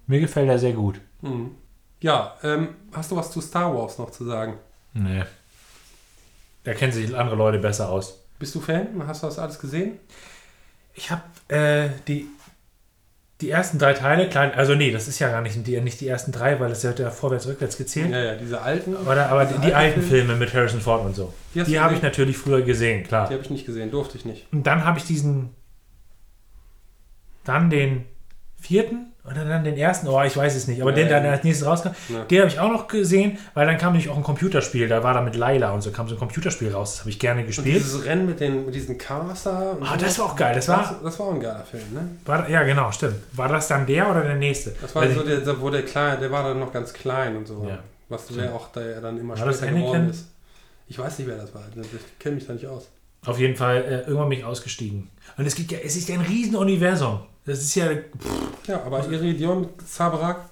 [0.07, 0.99] Mir gefällt er sehr gut.
[1.21, 1.51] Mhm.
[2.01, 4.55] Ja, ähm, hast du was zu Star Wars noch zu sagen?
[4.93, 5.23] Nee.
[6.65, 8.19] Da kennen sich andere Leute besser aus.
[8.39, 8.87] Bist du Fan?
[9.07, 9.99] Hast du das alles gesehen?
[10.93, 12.27] Ich habe äh, die,
[13.41, 16.07] die ersten drei Teile, klein, also nee, das ist ja gar nicht die, nicht die
[16.07, 18.11] ersten drei, weil es wird ja vorwärts, rückwärts gezählt.
[18.11, 18.95] Ja, ja, diese alten.
[18.95, 21.33] Aber, aber die, die alten Filme, Filme mit Harrison Ford und so.
[21.55, 23.27] Die, Die habe ich natürlich früher gesehen, klar.
[23.27, 24.47] Die habe ich nicht gesehen, durfte ich nicht.
[24.51, 25.49] Und dann habe ich diesen.
[27.43, 28.05] Dann den
[28.59, 31.31] vierten oder dann den ersten, oh, ich weiß es nicht, aber Ja, den, der ja.
[31.31, 32.25] als nächstes rauskam, Ja.
[32.25, 35.13] den habe ich auch noch gesehen, weil dann kam nämlich auch ein Computerspiel, da war
[35.13, 37.47] da mit Laila und so kam so ein Computerspiel raus, das habe ich gerne Und
[37.47, 37.75] gespielt.
[37.77, 39.71] dieses Rennen mit, den, mit diesen Cars da.
[39.71, 42.09] und Ah, das war auch geil, das war, das, war auch ein geiler Film, ne?
[42.25, 43.15] war, ja genau, stimmt.
[43.31, 44.75] War das dann der oder der nächste?
[44.81, 47.47] Das war Weil so der, wo der klein, der war dann noch ganz klein und
[47.47, 47.65] so.
[47.67, 47.79] Ja.
[48.09, 50.27] Was der auch der dann immer War später geworden ist.
[50.87, 51.63] Ich weiß nicht, wer das war.
[51.75, 52.89] Ich kenne mich da nicht aus.
[53.25, 55.09] Auf jeden Fall äh, irgendwann bin ich ausgestiegen.
[55.37, 57.21] Und es gibt ja, es ist ja ein Riesenuniversum.
[57.45, 57.91] Das ist ja,
[58.67, 60.49] Ja, aber Iridion Zabrak.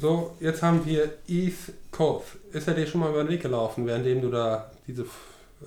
[0.00, 1.54] So, jetzt haben wir Eth
[1.90, 2.24] Koth.
[2.52, 5.06] Ist er dir schon mal über den Weg gelaufen, währenddem du da diese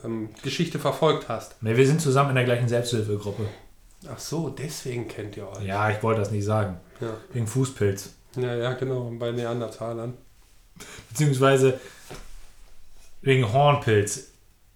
[0.03, 1.61] ähm, Geschichte verfolgt hast?
[1.63, 3.45] ne, wir sind zusammen in der gleichen Selbsthilfegruppe.
[4.11, 5.63] Ach so, deswegen kennt ihr euch.
[5.63, 6.77] Ja, ich wollte das nicht sagen.
[6.99, 8.09] Ja, Wegen Fußpilz.
[8.35, 10.15] ja, ja genau, bei Neandertalern.
[11.09, 11.79] Beziehungsweise
[13.21, 14.27] wegen Hornpilz.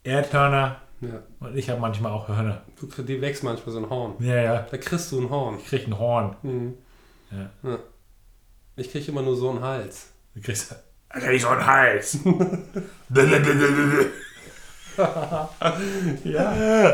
[0.03, 2.61] Erdhörner Ja, und ich habe manchmal auch Hörner.
[2.79, 4.15] du, die wächst manchmal so ein Horn.
[4.19, 4.67] Ja, ja.
[4.69, 5.57] Da kriegst du ein Horn.
[5.59, 6.35] Ich krieg ein Horn.
[6.43, 6.73] Mhm.
[7.31, 7.79] Ja.
[8.75, 10.07] Ich krieg immer nur so einen Hals.
[10.35, 10.75] Du kriegst.
[11.31, 12.19] Ich so einen Hals.
[16.23, 16.93] Ja.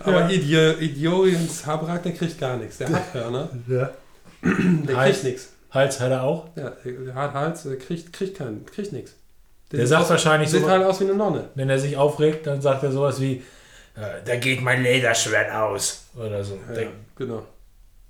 [0.00, 2.78] Aber Idi Idiorien Zabrak, der kriegt gar nichts.
[2.78, 3.48] Der hat Hörner.
[3.66, 3.90] ja.
[4.42, 5.10] Der Hals.
[5.20, 5.52] kriegt nichts.
[5.70, 6.48] Hals hat er auch.
[6.56, 9.14] Ja, der hat Hals, der kriegt, kriegt keinen, kriegt nichts.
[9.76, 11.48] Der sieht sagt aus, wahrscheinlich sieht so, halt aus wie eine Nonne.
[11.54, 13.42] wenn er sich aufregt, dann sagt er sowas wie,
[13.96, 16.06] äh, da geht mein Laserschwert aus.
[16.16, 16.58] Oder so.
[16.74, 17.44] Ja, genau.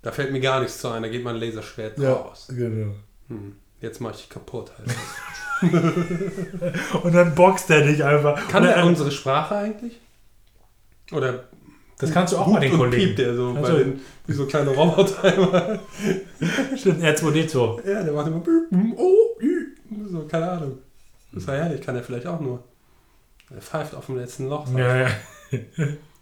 [0.02, 2.48] Da fällt mir gar nichts zu ein, da geht mein Laserschwert Ja, raus.
[2.50, 2.92] genau.
[3.28, 3.56] Hm.
[3.80, 4.70] Jetzt mach ich dich kaputt.
[4.78, 4.90] Halt.
[7.02, 8.48] Und dann boxt er dich einfach.
[8.48, 10.00] Kann der er- unsere Sprache eigentlich?
[11.12, 11.44] Oder
[11.98, 13.06] Das kannst du auch mal den Kollegen.
[13.14, 13.76] piept der so Ach bei so.
[13.78, 15.78] den, wie so kleine Roboter immer.
[16.76, 17.86] Stimmt, R2D2.
[17.88, 18.38] Ja, der macht immer
[18.70, 19.38] mm, oh,
[20.10, 20.78] so, keine Ahnung.
[21.34, 22.62] Das war herrlich, kann er vielleicht auch nur.
[23.50, 24.66] Er pfeift auf dem letzten Loch.
[24.76, 25.10] Ja, ja.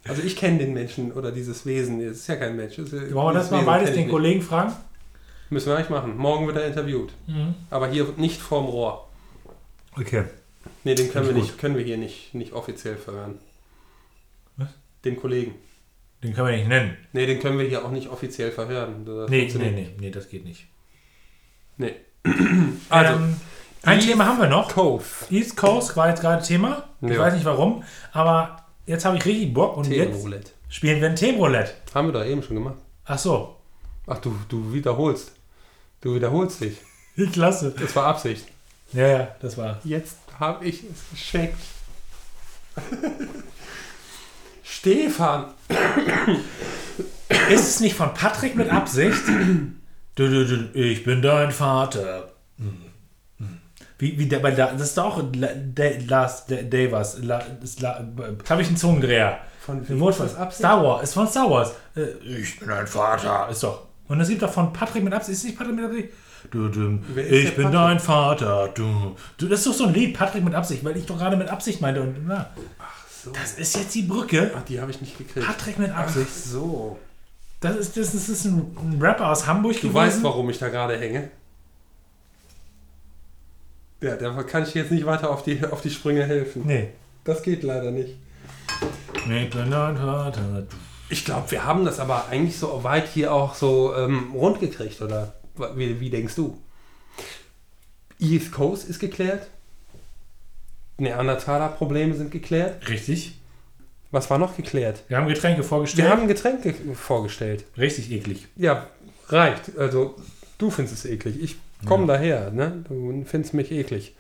[0.04, 2.76] Also ich kenne den Menschen oder dieses Wesen, es ist ja kein Mensch.
[2.76, 4.72] ja- Wollen wir das mal Wesen beides den Kollegen fragen?
[5.50, 6.16] Müssen wir eigentlich machen.
[6.16, 7.12] Morgen wird er interviewt.
[7.26, 7.54] Mhm.
[7.70, 9.08] Aber hier nicht vorm Rohr.
[9.96, 10.24] Okay.
[10.84, 13.38] Nee, den können wir, nicht, können wir hier nicht, nicht offiziell verhören.
[14.56, 14.68] Was?
[15.04, 15.54] Den Kollegen.
[16.24, 16.96] Den können wir nicht nennen.
[17.12, 19.04] Nee, den können wir hier auch nicht offiziell verhören.
[19.04, 20.66] Das Nee, nee, nee, nee, das geht nicht.
[21.76, 21.94] Nee.
[22.88, 23.36] Also, ähm,
[23.85, 24.72] ein East Thema haben wir noch.
[24.72, 25.05] Cove.
[25.30, 26.85] East Coast war jetzt gerade Thema.
[27.01, 27.18] Ich Ja.
[27.18, 30.26] weiß nicht warum, aber jetzt habe ich richtig Bock und jetzt
[30.68, 31.72] spielen wir ein Themenroulette.
[31.95, 32.76] Haben wir doch eben schon gemacht.
[33.05, 33.57] Ach so.
[34.07, 35.33] Ach, du, du wiederholst.
[36.01, 36.78] Du wiederholst dich.
[37.33, 37.74] Klasse.
[37.78, 38.47] Das war Absicht.
[38.93, 39.78] Ja, ja, das war.
[39.85, 41.59] Jetzt habe ich es gescheckt.
[44.62, 45.47] Stefan.
[47.51, 49.22] Ist es nicht von Patrick mit Absicht?
[50.14, 52.32] Du, du, du, ich bin dein Vater.
[54.03, 55.22] Wie, wie der, da, das ist doch
[56.09, 57.18] Last Davis.
[57.22, 59.38] Jetzt habe ich einen Zungendreher.
[59.61, 61.05] Von Ein Wort von Star Wars.
[61.05, 61.72] Ist von Star Wars.
[61.94, 63.48] Äh, Ich bin dein Vater.
[63.48, 63.82] Ist doch.
[64.09, 65.38] Und das gibt doch von Patrick mit Absicht.
[65.38, 66.09] Ist nicht Patrick mit Absicht?
[66.50, 67.72] Du, du, ist ich bin Patrick?
[67.80, 68.70] dein Vater.
[68.74, 69.46] Du, du.
[69.46, 71.80] Das ist doch so ein Lied, Patrick mit Absicht, weil ich doch gerade mit Absicht
[71.80, 72.03] meinte.
[72.03, 72.50] Und, na,
[72.80, 73.30] Ach so.
[73.30, 74.50] das ist jetzt die Brücke.
[74.59, 75.46] Ach, die habe ich nicht gekriegt.
[75.46, 76.28] Patrick mit Ach Absicht.
[76.28, 76.98] so.
[77.61, 80.59] Das ist, das ist, das ist ein, ein Rapper aus Hamburg Du weißt, warum ich
[80.59, 81.30] da gerade hänge.
[84.03, 86.62] Ja, da kann ich jetzt nicht weiter auf die, auf die Sprünge helfen.
[86.66, 86.88] Nee.
[87.24, 88.16] Das geht leider nicht.
[91.09, 95.00] Ich glaube, wir haben das aber eigentlich so weit hier auch so ähm, rund gekriegt,
[95.00, 95.34] oder
[95.76, 96.59] wie, wie denkst du?
[98.18, 99.46] East Coast ist geklärt.
[100.98, 102.88] Neandertaler-Probleme sind geklärt.
[102.88, 103.38] Richtig.
[104.11, 105.05] Was war noch geklärt?
[105.09, 106.07] Wir haben Getränke vorgestellt.
[106.07, 107.64] Wir haben Getränke vorgestellt.
[107.78, 108.46] Richtig eklig.
[108.57, 108.88] Ja,
[109.28, 109.76] reicht.
[109.78, 110.16] Also,
[110.59, 111.42] du findest es eklig.
[111.42, 111.57] Ich
[111.87, 112.85] komme daher, ne?
[112.89, 114.14] Du findest mich eklig.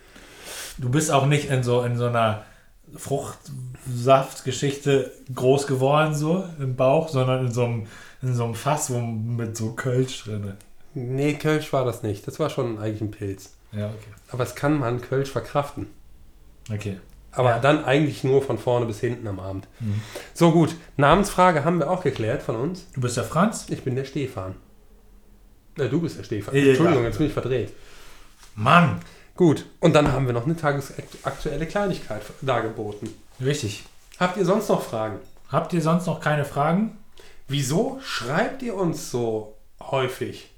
[0.78, 2.44] Du bist auch nicht in so, in so einer
[2.96, 7.86] Fruchtsaftgeschichte groß geworden, so im Bauch, sondern in so einem,
[8.22, 10.52] in so einem Fass wo, mit so Kölsch drin.
[10.94, 12.26] Nee, Kölsch war das nicht.
[12.26, 13.52] Das war schon eigentlich ein Pilz.
[13.72, 14.12] Ja, okay.
[14.30, 15.86] Aber es kann man Kölsch verkraften.
[16.72, 16.98] Okay.
[17.32, 17.58] Aber Ja.
[17.60, 19.66] dann eigentlich nur von vorne bis hinten am Abend.
[19.80, 20.02] Mhm.
[20.34, 22.86] So gut, Namensfrage haben wir auch geklärt von uns.
[22.94, 23.66] Du bist der Franz?
[23.70, 24.54] Ich bin der Stefan.
[25.78, 26.54] Äh, du bist der Stefan.
[26.54, 27.08] Ja, Entschuldigung, ja.
[27.08, 27.72] jetzt bin ich verdreht.
[28.54, 29.00] Mann!
[29.34, 33.08] Gut, und dann haben wir noch eine tagesaktuelle Kleinigkeit dargeboten.
[33.42, 33.84] Richtig.
[34.20, 35.20] Habt ihr sonst noch Fragen?
[35.48, 36.98] Habt ihr sonst noch keine Fragen?
[37.48, 40.50] Wieso schreibt ihr uns so häufig?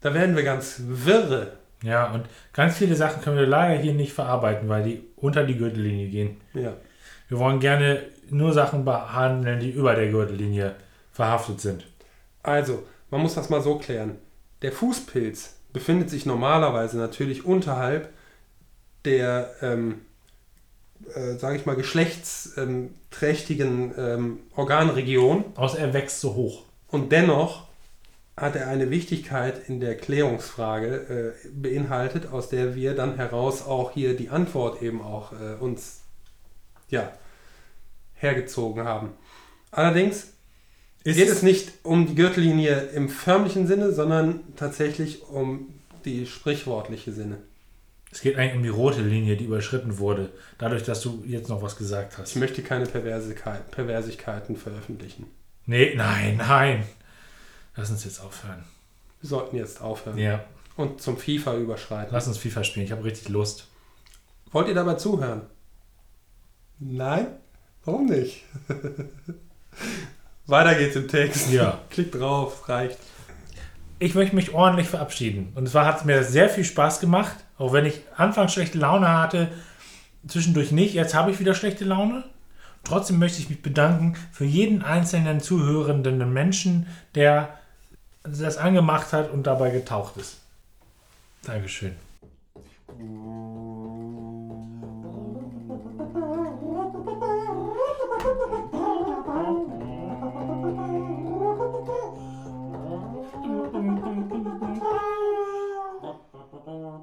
[0.00, 1.58] Da werden wir ganz wirre.
[1.82, 5.56] Ja, und ganz viele Sachen können wir leider hier nicht verarbeiten, weil die unter die
[5.56, 6.40] Gürtellinie gehen.
[6.54, 6.72] Ja.
[7.28, 10.74] Wir wollen gerne nur Sachen behandeln, die über der Gürtellinie
[11.12, 11.86] verhaftet sind.
[12.42, 14.18] Also, man muss das mal so klären.
[14.62, 18.12] Der Fußpilz befindet sich normalerweise natürlich unterhalb
[19.04, 20.00] der, ähm,
[21.14, 26.64] äh, sage ich mal, geschlechtsträchtigen ähm, Organregion Außer er wächst so hoch.
[26.88, 27.68] und dennoch
[28.40, 33.90] hat er eine Wichtigkeit in der Klärungsfrage äh, beinhaltet, aus der wir dann heraus auch
[33.90, 36.02] hier die Antwort eben auch äh, uns
[36.88, 37.12] ja,
[38.14, 39.14] hergezogen haben.
[39.70, 40.32] Allerdings
[41.04, 45.74] geht es nicht um die Gürtellinie im förmlichen Sinne, sondern tatsächlich um
[46.04, 47.38] die sprichwörtliche Sinne.
[48.10, 51.60] Es geht eigentlich um die rote Linie, die überschritten wurde, dadurch, dass du jetzt noch
[51.62, 52.36] was gesagt Ich hast.
[52.36, 55.26] möchte keine Perversigkeit, Perversigkeiten veröffentlichen.
[55.66, 56.84] Nee, nein, nein.
[57.76, 58.64] Lass uns jetzt aufhören.
[59.20, 60.42] Wir sollten jetzt aufhören Ja,
[60.76, 62.12] und zum FIFA überschreiten.
[62.12, 62.86] lass uns FIFA spielen.
[62.86, 63.66] Ich habe richtig Lust.
[64.52, 65.42] Wollt ihr dabei zuhören?
[66.78, 67.26] Nein?
[67.84, 68.44] Warum nicht?
[70.48, 71.52] Weiter geht's im Text.
[71.52, 71.78] Ja.
[71.90, 72.98] Klickt drauf, es reicht.
[73.98, 75.52] Ich möchte mich ordentlich verabschieden.
[75.54, 79.08] Und zwar hat es mir sehr viel Spaß gemacht, auch wenn ich anfangs schlechte Laune
[79.08, 79.48] hatte,
[80.26, 80.94] zwischendurch nicht.
[80.94, 82.24] Jetzt habe ich wieder schlechte Laune.
[82.82, 87.58] Trotzdem möchte ich mich bedanken für jeden einzelnen zuhörenden Menschen, der
[88.22, 90.38] das angemacht hat und dabei getaucht ist.
[91.42, 91.94] Dankeschön.
[92.98, 93.67] Mm.